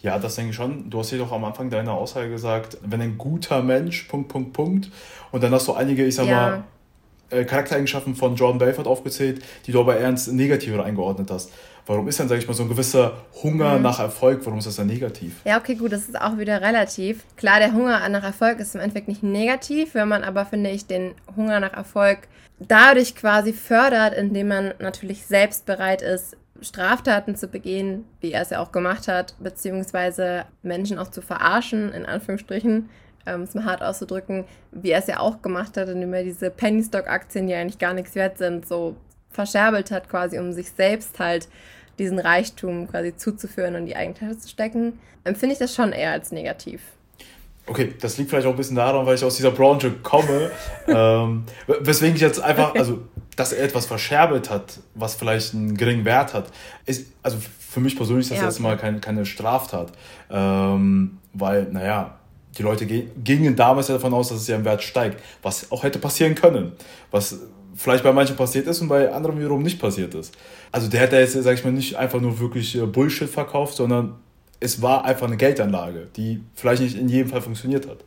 Ja, 0.00 0.18
das 0.18 0.36
denke 0.36 0.50
ich 0.50 0.56
schon. 0.56 0.90
Du 0.90 0.98
hast 0.98 1.10
jedoch 1.10 1.32
am 1.32 1.44
Anfang 1.44 1.70
deiner 1.70 1.92
Aussage 1.92 2.30
gesagt, 2.30 2.78
wenn 2.82 3.00
ein 3.00 3.18
guter 3.18 3.62
Mensch, 3.62 4.04
Punkt, 4.04 4.28
Punkt, 4.28 4.52
Punkt. 4.52 4.90
Und 5.32 5.42
dann 5.42 5.52
hast 5.52 5.68
du 5.68 5.74
einige, 5.74 6.04
ich 6.04 6.14
sag 6.14 6.26
ja. 6.26 6.34
mal, 6.34 6.64
äh, 7.30 7.44
Charaktereigenschaften 7.44 8.14
von 8.14 8.36
Jordan 8.36 8.58
Belfort 8.58 8.86
aufgezählt, 8.86 9.42
die 9.66 9.72
du 9.72 9.80
aber 9.80 9.98
eher 9.98 10.08
ins 10.08 10.28
Negative 10.28 10.82
eingeordnet 10.82 11.30
hast. 11.30 11.50
Warum 11.86 12.08
ist 12.08 12.18
dann, 12.18 12.28
sag 12.28 12.38
ich 12.38 12.48
mal, 12.48 12.54
so 12.54 12.64
ein 12.64 12.68
gewisser 12.68 13.12
Hunger 13.42 13.76
mhm. 13.76 13.82
nach 13.82 14.00
Erfolg, 14.00 14.40
warum 14.44 14.58
ist 14.58 14.66
das 14.66 14.76
dann 14.76 14.88
negativ? 14.88 15.40
Ja, 15.44 15.58
okay, 15.58 15.76
gut, 15.76 15.92
das 15.92 16.02
ist 16.02 16.20
auch 16.20 16.36
wieder 16.36 16.60
relativ. 16.60 17.24
Klar, 17.36 17.60
der 17.60 17.72
Hunger 17.72 18.08
nach 18.08 18.24
Erfolg 18.24 18.58
ist 18.58 18.74
im 18.74 18.80
Endeffekt 18.80 19.06
nicht 19.06 19.22
negativ, 19.22 19.94
wenn 19.94 20.08
man 20.08 20.24
aber, 20.24 20.46
finde 20.46 20.70
ich, 20.70 20.86
den 20.86 21.14
Hunger 21.36 21.60
nach 21.60 21.72
Erfolg 21.72 22.26
dadurch 22.58 23.14
quasi 23.14 23.52
fördert, 23.52 24.14
indem 24.14 24.48
man 24.48 24.74
natürlich 24.78 25.26
selbst 25.26 25.66
bereit 25.66 26.02
ist, 26.02 26.36
Straftaten 26.62 27.36
zu 27.36 27.48
begehen, 27.48 28.06
wie 28.20 28.32
er 28.32 28.42
es 28.42 28.50
ja 28.50 28.60
auch 28.60 28.72
gemacht 28.72 29.08
hat, 29.08 29.34
beziehungsweise 29.38 30.46
Menschen 30.62 30.98
auch 30.98 31.10
zu 31.10 31.20
verarschen, 31.20 31.92
in 31.92 32.06
Anführungsstrichen, 32.06 32.88
ähm, 33.26 33.42
es 33.42 33.54
mal 33.54 33.64
hart 33.64 33.82
auszudrücken, 33.82 34.44
wie 34.72 34.90
er 34.90 35.00
es 35.00 35.06
ja 35.06 35.20
auch 35.20 35.42
gemacht 35.42 35.76
hat, 35.76 35.88
indem 35.88 36.14
er 36.14 36.24
diese 36.24 36.50
Penny 36.50 36.82
Stock 36.82 37.08
Aktien, 37.08 37.46
die 37.46 37.54
eigentlich 37.54 37.78
gar 37.78 37.92
nichts 37.92 38.14
wert 38.14 38.38
sind, 38.38 38.66
so 38.66 38.96
verscherbelt 39.30 39.90
hat, 39.90 40.08
quasi 40.08 40.38
um 40.38 40.52
sich 40.52 40.70
selbst 40.70 41.18
halt 41.18 41.48
diesen 41.98 42.18
Reichtum 42.18 42.88
quasi 42.88 43.16
zuzuführen 43.16 43.74
und 43.74 43.86
die 43.86 43.96
eigene 43.96 44.38
zu 44.38 44.48
stecken, 44.48 44.98
empfinde 45.24 45.54
ich 45.54 45.58
das 45.58 45.74
schon 45.74 45.92
eher 45.92 46.12
als 46.12 46.32
negativ. 46.32 46.80
Okay, 47.68 47.94
das 48.00 48.16
liegt 48.16 48.30
vielleicht 48.30 48.46
auch 48.46 48.52
ein 48.52 48.56
bisschen 48.56 48.76
daran, 48.76 49.04
weil 49.06 49.16
ich 49.16 49.24
aus 49.24 49.36
dieser 49.36 49.50
Branche 49.50 49.90
komme. 50.02 50.50
ähm, 50.86 51.44
weswegen 51.66 52.14
ich 52.14 52.22
jetzt 52.22 52.40
einfach, 52.40 52.74
also, 52.74 53.00
dass 53.34 53.52
er 53.52 53.64
etwas 53.64 53.86
verscherbelt 53.86 54.50
hat, 54.50 54.78
was 54.94 55.16
vielleicht 55.16 55.54
einen 55.54 55.76
geringen 55.76 56.04
Wert 56.04 56.32
hat, 56.32 56.46
ist, 56.86 57.12
also 57.22 57.38
für 57.58 57.80
mich 57.80 57.96
persönlich 57.96 58.26
ist 58.26 58.30
das 58.30 58.38
ja, 58.38 58.42
okay. 58.42 58.48
erstmal 58.48 58.76
keine, 58.76 59.00
keine 59.00 59.26
Straftat. 59.26 59.92
Ähm, 60.30 61.18
weil, 61.32 61.64
naja, 61.64 62.18
die 62.56 62.62
Leute 62.62 62.86
gingen 62.86 63.56
damals 63.56 63.88
ja 63.88 63.94
davon 63.94 64.14
aus, 64.14 64.28
dass 64.28 64.38
es 64.38 64.46
ja 64.46 64.56
im 64.56 64.64
Wert 64.64 64.82
steigt, 64.82 65.22
was 65.42 65.70
auch 65.70 65.82
hätte 65.82 65.98
passieren 65.98 66.34
können. 66.34 66.72
Was 67.10 67.38
vielleicht 67.74 68.02
bei 68.02 68.12
manchen 68.12 68.36
passiert 68.36 68.66
ist 68.66 68.80
und 68.80 68.88
bei 68.88 69.12
anderen 69.12 69.38
wiederum 69.38 69.62
nicht 69.62 69.78
passiert 69.78 70.14
ist. 70.14 70.34
Also 70.72 70.88
der 70.88 71.00
hätte 71.00 71.16
jetzt, 71.16 71.34
sag 71.34 71.54
ich 71.54 71.64
mal, 71.64 71.72
nicht 71.72 71.96
einfach 71.96 72.20
nur 72.20 72.38
wirklich 72.40 72.76
äh, 72.76 72.86
Bullshit 72.86 73.28
verkauft, 73.28 73.74
sondern 73.74 74.14
es 74.60 74.82
war 74.82 75.04
einfach 75.04 75.26
eine 75.26 75.36
Geldanlage, 75.36 76.08
die 76.16 76.42
vielleicht 76.54 76.82
nicht 76.82 76.98
in 76.98 77.08
jedem 77.08 77.30
Fall 77.30 77.42
funktioniert 77.42 77.88
hat. 77.88 77.98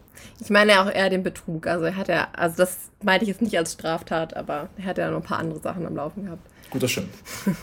Ich 0.41 0.49
meine 0.49 0.71
ja 0.71 0.83
auch 0.83 0.91
eher 0.91 1.09
den 1.09 1.23
Betrug. 1.23 1.67
Also 1.67 1.85
er 1.85 1.95
hat 1.95 2.07
ja, 2.07 2.29
also 2.33 2.57
das 2.57 2.77
meinte 3.03 3.23
ich 3.23 3.29
jetzt 3.29 3.41
nicht 3.41 3.57
als 3.57 3.73
Straftat, 3.73 4.35
aber 4.35 4.69
er 4.77 4.85
hat 4.85 4.97
ja 4.97 5.09
noch 5.09 5.17
ein 5.17 5.23
paar 5.23 5.39
andere 5.39 5.59
Sachen 5.59 5.85
am 5.85 5.95
Laufen 5.95 6.25
gehabt. 6.25 6.41
Gut, 6.69 6.83
das 6.83 6.91
stimmt. 6.91 7.09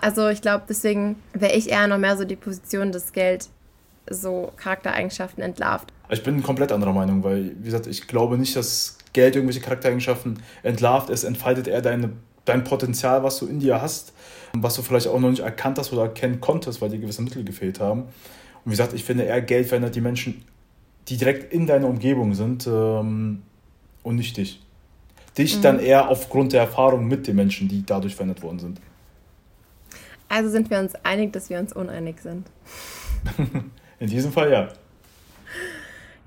Also 0.00 0.28
ich 0.28 0.42
glaube, 0.42 0.62
deswegen 0.68 1.16
wäre 1.32 1.54
ich 1.54 1.70
eher 1.70 1.88
noch 1.88 1.98
mehr 1.98 2.16
so 2.16 2.24
die 2.24 2.36
Position, 2.36 2.92
dass 2.92 3.12
Geld 3.12 3.48
so 4.08 4.52
Charaktereigenschaften 4.56 5.42
entlarvt. 5.42 5.92
Ich 6.10 6.22
bin 6.22 6.42
komplett 6.42 6.72
anderer 6.72 6.92
Meinung, 6.92 7.24
weil, 7.24 7.52
wie 7.58 7.64
gesagt, 7.64 7.86
ich 7.86 8.06
glaube 8.06 8.38
nicht, 8.38 8.56
dass 8.56 8.96
Geld 9.12 9.34
irgendwelche 9.34 9.60
Charaktereigenschaften 9.60 10.42
entlarvt. 10.62 11.10
Es 11.10 11.24
entfaltet 11.24 11.66
eher 11.66 11.82
deine, 11.82 12.12
dein 12.48 12.64
Potenzial, 12.64 13.22
was 13.22 13.38
du 13.38 13.46
in 13.46 13.60
dir 13.60 13.80
hast 13.80 14.12
was 14.52 14.74
du 14.74 14.82
vielleicht 14.82 15.06
auch 15.08 15.18
noch 15.18 15.30
nicht 15.30 15.40
erkannt 15.42 15.78
hast 15.78 15.92
oder 15.92 16.02
erkennen 16.02 16.40
konntest, 16.40 16.80
weil 16.80 16.90
dir 16.90 16.98
gewisse 16.98 17.22
Mittel 17.22 17.44
gefehlt 17.44 17.80
haben. 17.80 18.02
Und 18.02 18.64
wie 18.64 18.70
gesagt, 18.70 18.92
ich 18.92 19.04
finde 19.04 19.24
eher 19.24 19.40
Geld 19.42 19.66
verändert 19.66 19.94
die 19.94 20.00
Menschen, 20.00 20.44
die 21.08 21.16
direkt 21.16 21.52
in 21.52 21.66
deiner 21.66 21.88
Umgebung 21.88 22.34
sind 22.34 22.66
ähm, 22.66 23.42
und 24.02 24.16
nicht 24.16 24.36
dich. 24.36 24.60
Dich 25.36 25.56
mhm. 25.58 25.62
dann 25.62 25.80
eher 25.80 26.08
aufgrund 26.08 26.52
der 26.52 26.62
Erfahrung 26.62 27.06
mit 27.06 27.26
den 27.26 27.36
Menschen, 27.36 27.68
die 27.68 27.84
dadurch 27.84 28.14
verändert 28.14 28.42
worden 28.42 28.58
sind. 28.58 28.80
Also 30.28 30.50
sind 30.50 30.68
wir 30.70 30.78
uns 30.78 30.94
einig, 31.04 31.32
dass 31.32 31.48
wir 31.48 31.58
uns 31.58 31.72
uneinig 31.72 32.20
sind. 32.20 32.46
in 33.98 34.08
diesem 34.08 34.32
Fall 34.32 34.50
ja. 34.50 34.68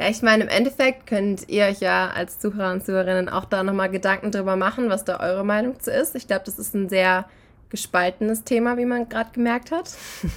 Ja, 0.02 0.10
ich 0.10 0.24
meine, 0.24 0.46
im 0.46 0.50
Endeffekt 0.50 1.06
könnt 1.06 1.48
ihr 1.48 1.66
euch 1.66 1.80
ja 1.80 2.10
als 2.10 2.40
Zuhörer 2.40 2.72
und 2.72 2.84
Zuhörerinnen 2.84 3.30
auch 3.30 3.46
da 3.46 3.62
nochmal 3.62 3.92
Gedanken 3.92 4.32
drüber 4.32 4.56
machen, 4.56 4.90
was 4.90 5.04
da 5.04 5.20
eure 5.20 5.46
Meinung 5.46 5.80
zu 5.80 5.92
ist. 5.92 6.16
Ich 6.16 6.26
glaube, 6.26 6.42
das 6.44 6.58
ist 6.58 6.74
ein 6.74 6.90
sehr 6.90 7.30
gespaltenes 7.70 8.44
Thema, 8.44 8.78
wie 8.78 8.86
man 8.86 9.10
gerade 9.10 9.30
gemerkt 9.32 9.72
hat. 9.72 9.92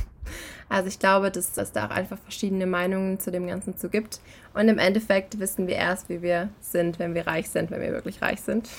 Also 0.71 0.89
ich 0.89 0.99
glaube, 0.99 1.31
dass 1.31 1.57
es 1.59 1.73
da 1.73 1.87
auch 1.87 1.91
einfach 1.91 2.17
verschiedene 2.19 2.67
Meinungen 2.67 3.21
zu 3.21 3.31
dem 3.31 3.47
Ganzen 3.47 3.77
zu 3.77 3.91
gibt. 3.91 4.21
Und 4.55 4.67
im 4.69 4.79
Endeffekt 4.79 5.39
wissen 5.39 5.67
wir 5.67 5.77
erst, 5.77 6.09
wie 6.09 6.23
wir 6.23 6.49
sind, 6.59 6.99
wenn 6.99 7.15
wir 7.15 7.27
reich 7.27 7.51
sind, 7.51 7.71
wenn 7.71 7.83
wir 7.83 7.93
wirklich 7.93 8.23
reich 8.23 8.41
sind. 8.41 8.71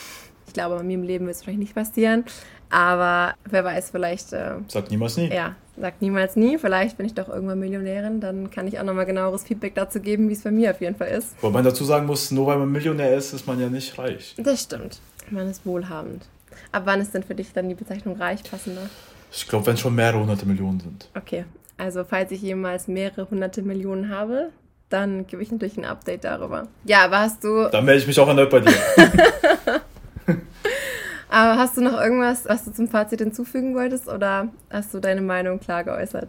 Ich 0.47 0.53
glaube, 0.53 0.75
bei 0.77 0.83
mir 0.83 0.95
im 0.95 1.03
Leben 1.03 1.27
wird 1.27 1.35
es 1.35 1.41
wahrscheinlich 1.41 1.69
nicht 1.69 1.75
passieren. 1.75 2.25
Aber 2.69 3.35
wer 3.49 3.63
weiß, 3.63 3.91
vielleicht. 3.91 4.33
Äh, 4.33 4.55
sagt 4.67 4.91
niemals 4.91 5.17
nie. 5.17 5.33
Ja, 5.33 5.55
sagt 5.79 6.01
niemals 6.01 6.35
nie. 6.35 6.57
Vielleicht 6.57 6.97
bin 6.97 7.05
ich 7.05 7.13
doch 7.13 7.29
irgendwann 7.29 7.59
Millionärin. 7.59 8.19
Dann 8.19 8.51
kann 8.51 8.67
ich 8.67 8.79
auch 8.79 8.83
nochmal 8.83 9.05
genaueres 9.05 9.43
Feedback 9.43 9.75
dazu 9.75 9.99
geben, 9.99 10.29
wie 10.29 10.33
es 10.33 10.43
bei 10.43 10.51
mir 10.51 10.71
auf 10.71 10.81
jeden 10.81 10.95
Fall 10.95 11.09
ist. 11.09 11.35
Wobei 11.41 11.53
man 11.53 11.65
dazu 11.65 11.83
sagen 11.83 12.05
muss, 12.05 12.31
nur 12.31 12.47
weil 12.47 12.57
man 12.57 12.71
Millionär 12.71 13.15
ist, 13.15 13.33
ist 13.33 13.47
man 13.47 13.59
ja 13.59 13.69
nicht 13.69 13.97
reich. 13.97 14.35
Das 14.37 14.63
stimmt. 14.63 14.99
Man 15.29 15.49
ist 15.49 15.65
wohlhabend. 15.65 16.25
Ab 16.71 16.83
wann 16.85 17.01
ist 17.01 17.13
denn 17.13 17.23
für 17.23 17.35
dich 17.35 17.51
dann 17.53 17.69
die 17.69 17.75
Bezeichnung 17.75 18.17
reich 18.17 18.43
passender? 18.43 18.89
Ich 19.31 19.47
glaube, 19.47 19.65
wenn 19.67 19.73
es 19.73 19.81
schon 19.81 19.95
mehrere 19.95 20.19
hunderte 20.19 20.45
Millionen 20.45 20.79
sind. 20.79 21.09
Okay, 21.15 21.45
also 21.77 22.03
falls 22.03 22.31
ich 22.31 22.41
jemals 22.41 22.87
mehrere 22.87 23.29
hunderte 23.29 23.61
Millionen 23.61 24.09
habe, 24.09 24.51
dann 24.89 25.27
gebe 25.27 25.41
ich 25.41 25.51
natürlich 25.51 25.77
ein 25.77 25.85
Update 25.85 26.23
darüber. 26.23 26.67
Ja, 26.85 27.05
aber 27.05 27.19
hast 27.19 27.43
du... 27.43 27.67
Dann 27.69 27.85
melde 27.85 28.01
ich 28.01 28.07
mich 28.07 28.19
auch 28.19 28.27
erneut 28.27 28.49
bei 28.49 28.59
dir. 28.59 28.73
aber 31.29 31.59
hast 31.59 31.77
du 31.77 31.81
noch 31.81 31.99
irgendwas, 31.99 32.45
was 32.45 32.65
du 32.65 32.71
zum 32.71 32.87
Fazit 32.87 33.19
hinzufügen 33.19 33.75
wolltest 33.75 34.07
oder 34.07 34.49
hast 34.69 34.93
du 34.93 34.99
deine 34.99 35.21
Meinung 35.21 35.59
klar 35.59 35.83
geäußert? 35.83 36.27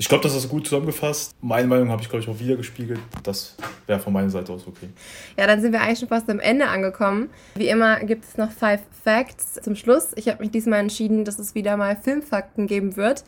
Ich 0.00 0.08
glaube, 0.08 0.22
das 0.22 0.36
ist 0.36 0.48
gut 0.48 0.64
zusammengefasst. 0.64 1.32
Meine 1.40 1.66
Meinung 1.66 1.90
habe 1.90 2.00
ich, 2.02 2.08
glaube 2.08 2.22
ich, 2.22 2.30
auch 2.30 2.38
wiedergespiegelt. 2.38 3.00
Das 3.24 3.56
wäre 3.88 3.98
von 3.98 4.12
meiner 4.12 4.30
Seite 4.30 4.52
aus 4.52 4.64
okay. 4.64 4.88
Ja, 5.36 5.48
dann 5.48 5.60
sind 5.60 5.72
wir 5.72 5.80
eigentlich 5.80 5.98
schon 5.98 6.08
fast 6.08 6.30
am 6.30 6.38
Ende 6.38 6.68
angekommen. 6.68 7.30
Wie 7.56 7.68
immer 7.68 7.98
gibt 8.00 8.24
es 8.24 8.36
noch 8.36 8.52
Five 8.52 8.80
Facts 9.02 9.54
zum 9.60 9.74
Schluss. 9.74 10.12
Ich 10.14 10.28
habe 10.28 10.40
mich 10.40 10.52
diesmal 10.52 10.78
entschieden, 10.78 11.24
dass 11.24 11.40
es 11.40 11.56
wieder 11.56 11.76
mal 11.76 11.96
Filmfakten 11.96 12.68
geben 12.68 12.96
wird. 12.96 13.24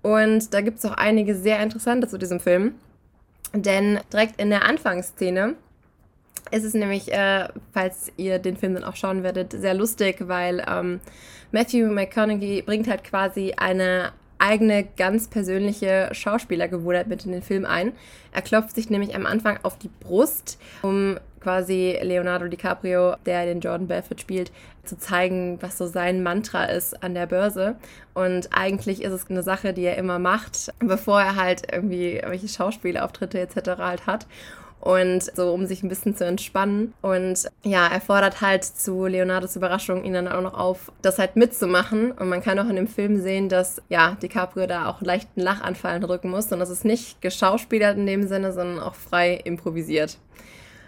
Und 0.00 0.54
da 0.54 0.62
gibt 0.62 0.78
es 0.78 0.86
auch 0.86 0.96
einige 0.96 1.34
sehr 1.34 1.62
interessante 1.62 2.08
zu 2.08 2.16
diesem 2.16 2.40
Film. 2.40 2.74
Denn 3.52 4.00
direkt 4.10 4.40
in 4.40 4.48
der 4.48 4.64
Anfangsszene 4.64 5.56
ist 6.50 6.64
es 6.64 6.74
nämlich, 6.74 7.12
äh, 7.12 7.48
falls 7.72 8.12
ihr 8.16 8.38
den 8.38 8.56
Film 8.56 8.74
dann 8.74 8.84
auch 8.84 8.96
schauen 8.96 9.22
werdet, 9.22 9.52
sehr 9.52 9.74
lustig, 9.74 10.28
weil 10.28 10.64
ähm, 10.68 11.00
Matthew 11.52 11.86
McConaughey 11.86 12.62
bringt 12.62 12.88
halt 12.88 13.04
quasi 13.04 13.54
eine 13.56 14.12
eigene 14.38 14.84
ganz 14.96 15.28
persönliche 15.28 16.08
Schauspielergewohnheit 16.12 17.06
mit 17.06 17.24
in 17.24 17.32
den 17.32 17.42
Film 17.42 17.64
ein. 17.64 17.92
Er 18.32 18.42
klopft 18.42 18.74
sich 18.74 18.90
nämlich 18.90 19.14
am 19.14 19.26
Anfang 19.26 19.58
auf 19.62 19.78
die 19.78 19.88
Brust, 20.00 20.58
um 20.82 21.18
quasi 21.40 21.98
Leonardo 22.02 22.48
DiCaprio, 22.48 23.16
der 23.26 23.46
den 23.46 23.60
Jordan 23.60 23.86
Belfort 23.86 24.20
spielt, 24.20 24.50
zu 24.84 24.98
zeigen, 24.98 25.58
was 25.60 25.78
so 25.78 25.86
sein 25.86 26.22
Mantra 26.22 26.64
ist 26.64 27.02
an 27.02 27.14
der 27.14 27.26
Börse. 27.26 27.76
Und 28.12 28.48
eigentlich 28.52 29.02
ist 29.02 29.12
es 29.12 29.30
eine 29.30 29.42
Sache, 29.42 29.72
die 29.72 29.84
er 29.84 29.96
immer 29.96 30.18
macht, 30.18 30.72
bevor 30.80 31.20
er 31.20 31.36
halt 31.36 31.72
irgendwie 31.72 32.20
welche 32.26 32.48
Schauspielauftritte 32.48 33.40
etc. 33.40 33.78
halt 33.78 34.06
hat 34.06 34.26
und 34.84 35.34
so, 35.34 35.50
um 35.54 35.64
sich 35.64 35.82
ein 35.82 35.88
bisschen 35.88 36.14
zu 36.14 36.26
entspannen. 36.26 36.92
Und 37.00 37.50
ja, 37.62 37.86
er 37.86 38.02
fordert 38.02 38.42
halt 38.42 38.64
zu 38.64 39.06
Leonardos 39.06 39.56
Überraschung 39.56 40.04
ihn 40.04 40.12
dann 40.12 40.28
auch 40.28 40.42
noch 40.42 40.52
auf, 40.52 40.92
das 41.00 41.18
halt 41.18 41.36
mitzumachen. 41.36 42.12
Und 42.12 42.28
man 42.28 42.42
kann 42.42 42.58
auch 42.58 42.68
in 42.68 42.76
dem 42.76 42.86
Film 42.86 43.18
sehen, 43.22 43.48
dass 43.48 43.80
ja, 43.88 44.14
DiCaprio 44.20 44.66
da 44.66 44.86
auch 44.86 44.98
einen 44.98 45.06
leichten 45.06 45.40
Lachanfall 45.40 46.00
drücken 46.00 46.28
muss. 46.28 46.52
Und 46.52 46.58
das 46.58 46.68
ist 46.68 46.84
nicht 46.84 47.22
geschauspielert 47.22 47.96
in 47.96 48.04
dem 48.04 48.28
Sinne, 48.28 48.52
sondern 48.52 48.78
auch 48.78 48.94
frei 48.94 49.36
improvisiert. 49.36 50.18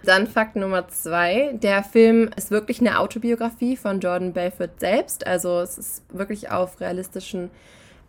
Dann 0.04 0.26
Fakt 0.26 0.56
Nummer 0.56 0.88
zwei. 0.88 1.54
Der 1.54 1.82
Film 1.82 2.28
ist 2.36 2.50
wirklich 2.50 2.80
eine 2.80 3.00
Autobiografie 3.00 3.78
von 3.78 4.00
Jordan 4.00 4.34
Belfort 4.34 4.78
selbst. 4.78 5.26
Also 5.26 5.60
es 5.60 5.78
ist 5.78 6.02
wirklich 6.12 6.50
auf 6.50 6.82
realistischen 6.82 7.50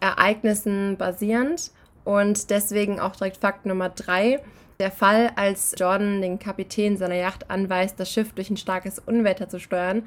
Ereignissen 0.02 0.98
basierend. 0.98 1.72
Und 2.04 2.50
deswegen 2.50 3.00
auch 3.00 3.16
direkt 3.16 3.38
Fakt 3.38 3.66
Nummer 3.66 3.88
drei. 3.88 4.42
Der 4.80 4.92
Fall, 4.92 5.32
als 5.36 5.74
Jordan 5.76 6.22
den 6.22 6.38
Kapitän 6.38 6.98
seiner 6.98 7.16
Yacht 7.16 7.50
anweist, 7.50 8.00
das 8.00 8.12
Schiff 8.12 8.34
durch 8.34 8.52
ein 8.52 8.58
starkes 8.58 9.00
Unwetter 9.00 9.50
zu 9.50 9.60
steuern 9.60 10.04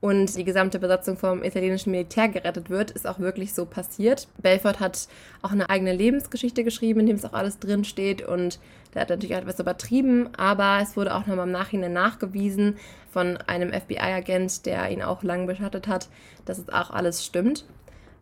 und 0.00 0.36
die 0.36 0.42
gesamte 0.42 0.80
Besatzung 0.80 1.16
vom 1.16 1.44
italienischen 1.44 1.92
Militär 1.92 2.28
gerettet 2.28 2.68
wird, 2.68 2.90
ist 2.90 3.06
auch 3.06 3.20
wirklich 3.20 3.54
so 3.54 3.64
passiert. 3.64 4.26
Belfort 4.38 4.80
hat 4.80 5.06
auch 5.42 5.52
eine 5.52 5.70
eigene 5.70 5.92
Lebensgeschichte 5.92 6.64
geschrieben, 6.64 7.00
in 7.00 7.06
dem 7.06 7.16
es 7.16 7.24
auch 7.24 7.32
alles 7.32 7.60
drin 7.60 7.84
steht 7.84 8.22
und 8.22 8.58
der 8.92 9.02
hat 9.02 9.10
natürlich 9.10 9.36
etwas 9.36 9.60
übertrieben, 9.60 10.30
aber 10.36 10.80
es 10.82 10.96
wurde 10.96 11.14
auch 11.14 11.26
nochmal 11.26 11.46
im 11.46 11.52
Nachhinein 11.52 11.92
nachgewiesen 11.92 12.76
von 13.12 13.36
einem 13.36 13.72
FBI-Agent, 13.72 14.66
der 14.66 14.90
ihn 14.90 15.02
auch 15.02 15.22
lang 15.22 15.46
beschattet 15.46 15.86
hat, 15.86 16.08
dass 16.44 16.58
es 16.58 16.68
auch 16.70 16.90
alles 16.90 17.24
stimmt. 17.24 17.64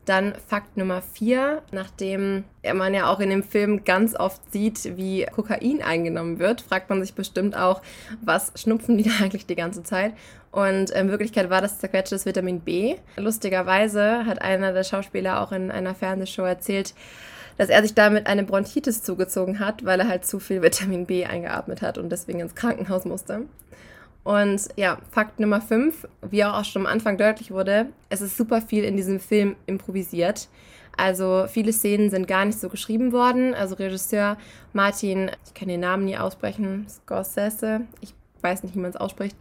Dann 0.07 0.35
Fakt 0.47 0.77
Nummer 0.77 1.03
vier, 1.03 1.63
nachdem 1.73 2.45
man 2.75 2.95
ja 2.95 3.11
auch 3.11 3.19
in 3.19 3.29
dem 3.29 3.43
Film 3.43 3.85
ganz 3.85 4.15
oft 4.15 4.41
sieht, 4.53 4.97
wie 4.97 5.27
Kokain 5.27 5.83
eingenommen 5.83 6.39
wird, 6.39 6.61
fragt 6.61 6.89
man 6.89 7.03
sich 7.03 7.15
bestimmt 7.15 7.57
auch, 7.57 7.83
was 8.23 8.53
schnupfen 8.55 8.97
die 8.97 9.05
da 9.11 9.11
eigentlich 9.21 9.47
die 9.47 9.57
ganze 9.57 9.83
Zeit? 9.83 10.15
Und 10.53 10.91
in 10.91 11.11
Wirklichkeit 11.11 11.51
war 11.51 11.61
das 11.61 11.81
zerquetschtes 11.81 12.25
Vitamin 12.25 12.61
B. 12.61 12.97
Lustigerweise 13.17 14.25
hat 14.25 14.41
einer 14.41 14.73
der 14.73 14.85
Schauspieler 14.85 15.43
auch 15.43 15.53
in 15.53 15.71
einer 15.71 15.95
Fernsehshow 15.95 16.45
erzählt, 16.45 16.95
dass 17.59 17.69
er 17.69 17.83
sich 17.83 17.95
damit 17.95 18.27
eine 18.27 18.45
Bronchitis 18.45 19.03
zugezogen 19.03 19.59
hat, 19.59 19.85
weil 19.85 20.01
er 20.01 20.09
halt 20.09 20.25
zu 20.25 20.39
viel 20.39 20.63
Vitamin 20.63 21.07
B 21.07 21.25
eingeatmet 21.25 21.83
hat 21.83 21.99
und 21.99 22.11
deswegen 22.11 22.41
ins 22.41 22.55
Krankenhaus 22.55 23.05
musste. 23.05 23.43
Und 24.27 24.67
ja, 24.75 24.99
Fakt 25.13 25.39
Nummer 25.39 25.61
5, 25.61 26.09
wie 26.29 26.45
auch 26.45 26.65
schon 26.65 26.83
am 26.83 26.93
Anfang 26.93 27.17
deutlich 27.17 27.53
wurde, 27.53 27.91
es 28.09 28.21
ist 28.21 28.37
super 28.37 28.61
viel 28.61 28.83
in 28.83 28.97
diesem 28.97 29.21
Film 29.21 29.55
improvisiert. 29.67 30.49
Also 30.97 31.47
viele 31.49 31.73
Szenen 31.73 32.11
sind 32.11 32.27
gar 32.27 32.45
nicht 32.45 32.59
so 32.59 32.69
geschrieben 32.69 33.13
worden. 33.13 33.55
Also 33.55 33.77
Regisseur 33.77 34.37
Martin, 34.73 35.31
ich 35.45 35.55
kann 35.55 35.69
den 35.69 35.79
Namen 35.79 36.07
nie 36.07 36.19
aussprechen, 36.19 36.87
Scorsese, 36.89 37.83
ich 38.01 38.16
weiß 38.43 38.63
nicht, 38.63 38.75
wie 38.75 38.81
man 38.81 38.91
es 38.91 38.97
ausspricht, 38.97 39.37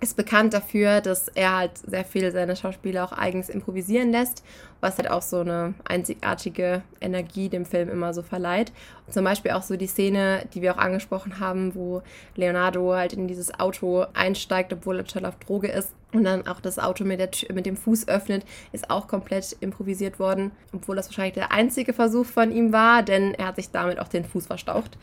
ist 0.00 0.16
bekannt 0.16 0.54
dafür, 0.54 1.00
dass 1.00 1.28
er 1.28 1.56
halt 1.56 1.78
sehr 1.78 2.04
viel 2.04 2.30
seine 2.32 2.56
Schauspieler 2.56 3.04
auch 3.04 3.12
eigens 3.12 3.48
improvisieren 3.48 4.10
lässt, 4.10 4.42
was 4.80 4.96
halt 4.96 5.10
auch 5.10 5.22
so 5.22 5.40
eine 5.40 5.74
einzigartige 5.84 6.82
Energie 7.00 7.48
dem 7.48 7.66
Film 7.66 7.90
immer 7.90 8.14
so 8.14 8.22
verleiht. 8.22 8.72
Und 9.06 9.12
zum 9.12 9.24
Beispiel 9.24 9.52
auch 9.52 9.62
so 9.62 9.76
die 9.76 9.86
Szene, 9.86 10.46
die 10.54 10.62
wir 10.62 10.74
auch 10.74 10.78
angesprochen 10.78 11.38
haben, 11.38 11.74
wo 11.74 12.02
Leonardo 12.34 12.94
halt 12.94 13.12
in 13.12 13.28
dieses 13.28 13.58
Auto 13.58 14.06
einsteigt, 14.14 14.72
obwohl 14.72 14.98
er 14.98 15.04
total 15.04 15.26
auf 15.26 15.38
Droge 15.38 15.68
ist 15.68 15.92
und 16.12 16.24
dann 16.24 16.46
auch 16.46 16.60
das 16.60 16.78
Auto 16.78 17.04
mit, 17.04 17.20
der, 17.20 17.30
mit 17.54 17.66
dem 17.66 17.76
Fuß 17.76 18.08
öffnet, 18.08 18.44
ist 18.72 18.90
auch 18.90 19.06
komplett 19.06 19.56
improvisiert 19.60 20.18
worden, 20.18 20.50
obwohl 20.72 20.96
das 20.96 21.08
wahrscheinlich 21.08 21.34
der 21.34 21.52
einzige 21.52 21.92
Versuch 21.92 22.26
von 22.26 22.52
ihm 22.52 22.72
war, 22.72 23.02
denn 23.02 23.34
er 23.34 23.48
hat 23.48 23.56
sich 23.56 23.70
damit 23.70 23.98
auch 23.98 24.08
den 24.08 24.24
Fuß 24.24 24.46
verstaucht. 24.46 24.98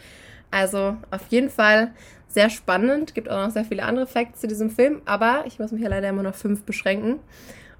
Also 0.51 0.97
auf 1.11 1.27
jeden 1.29 1.49
Fall 1.49 1.91
sehr 2.27 2.49
spannend. 2.49 3.15
Gibt 3.15 3.29
auch 3.29 3.45
noch 3.47 3.51
sehr 3.51 3.65
viele 3.65 3.83
andere 3.83 4.07
Facts 4.07 4.41
zu 4.41 4.47
diesem 4.47 4.69
Film, 4.69 5.01
aber 5.05 5.43
ich 5.45 5.59
muss 5.59 5.71
mich 5.71 5.81
ja 5.81 5.89
leider 5.89 6.09
immer 6.09 6.23
noch 6.23 6.35
fünf 6.35 6.63
beschränken. 6.63 7.19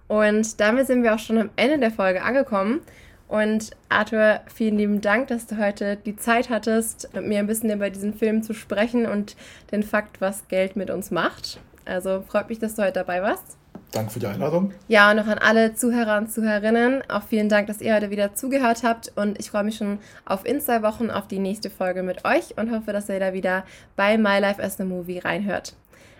Und 0.08 0.60
damit 0.60 0.88
sind 0.88 1.04
wir 1.04 1.14
auch 1.14 1.20
schon 1.20 1.38
am 1.38 1.50
Ende 1.56 1.80
der 1.80 1.92
Folge 1.92 2.24
angekommen. 2.24 2.82
Und 3.28 3.72
Arthur, 3.90 4.40
vielen 4.54 4.78
lieben 4.78 5.02
Dank, 5.02 5.28
dass 5.28 5.48
du 5.48 5.58
heute 5.58 5.98
die 5.98 6.16
Zeit 6.16 6.50
hattest, 6.50 7.14
mit 7.14 7.28
mir 7.28 7.40
ein 7.40 7.48
bisschen 7.48 7.70
über 7.70 7.90
diesen 7.90 8.14
Film 8.14 8.42
zu 8.42 8.54
sprechen 8.54 9.06
und 9.06 9.36
den 9.72 9.84
Fakt, 9.84 10.22
was 10.22 10.48
Geld 10.48 10.78
mit 10.78 10.90
uns 10.90 11.12
macht. 11.12 11.60
Also 11.84 12.24
freut 12.26 12.48
mich, 12.48 12.60
dass 12.60 12.76
du 12.76 12.84
heute 12.84 12.94
dabei 12.94 13.22
warst. 13.22 13.57
Danke 13.92 14.12
für 14.12 14.20
die 14.20 14.28
Einladung. 14.28 14.74
Ja, 14.88 15.10
und 15.10 15.18
noch 15.18 15.28
an 15.28 15.38
alle 15.38 15.74
Zuhörer 15.74 16.18
und 16.18 16.32
Zuhörerinnen. 16.32 17.04
Auch 17.10 17.24
vielen 17.24 17.50
Dank, 17.50 17.68
dass 17.68 17.82
ihr 17.82 17.96
heute 17.96 18.10
wieder 18.10 18.36
zugehört 18.36 18.84
habt. 18.84 19.12
Und 19.16 19.40
ich 19.40 19.50
freue 19.50 19.64
mich 19.64 19.78
schon 19.78 20.00
auf 20.26 20.46
in 20.46 20.60
zwei 20.62 20.82
Wochen 20.82 21.10
auf 21.10 21.28
die 21.28 21.40
nächste 21.40 21.70
Folge 21.70 22.04
mit 22.04 22.26
euch 22.26 22.58
und 22.58 22.72
hoffe, 22.72 22.92
dass 22.92 23.10
ihr 23.10 23.20
da 23.20 23.34
wieder 23.34 23.64
bei 23.96 24.18
My 24.18 24.40
Life 24.40 24.62
as 24.62 24.80
a 24.80 24.86
Movie 24.86 25.20
reinhört. 25.20 25.76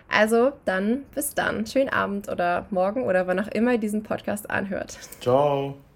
Also 0.08 0.52
dann 0.64 1.04
bis 1.14 1.34
dann. 1.34 1.66
Schönen 1.66 1.90
Abend 1.90 2.28
oder 2.28 2.66
morgen 2.70 3.02
oder 3.02 3.26
wann 3.26 3.38
auch 3.38 3.48
immer 3.48 3.72
ihr 3.72 3.78
diesen 3.78 4.02
Podcast 4.02 4.50
anhört. 4.50 4.98
Ciao. 5.20 5.78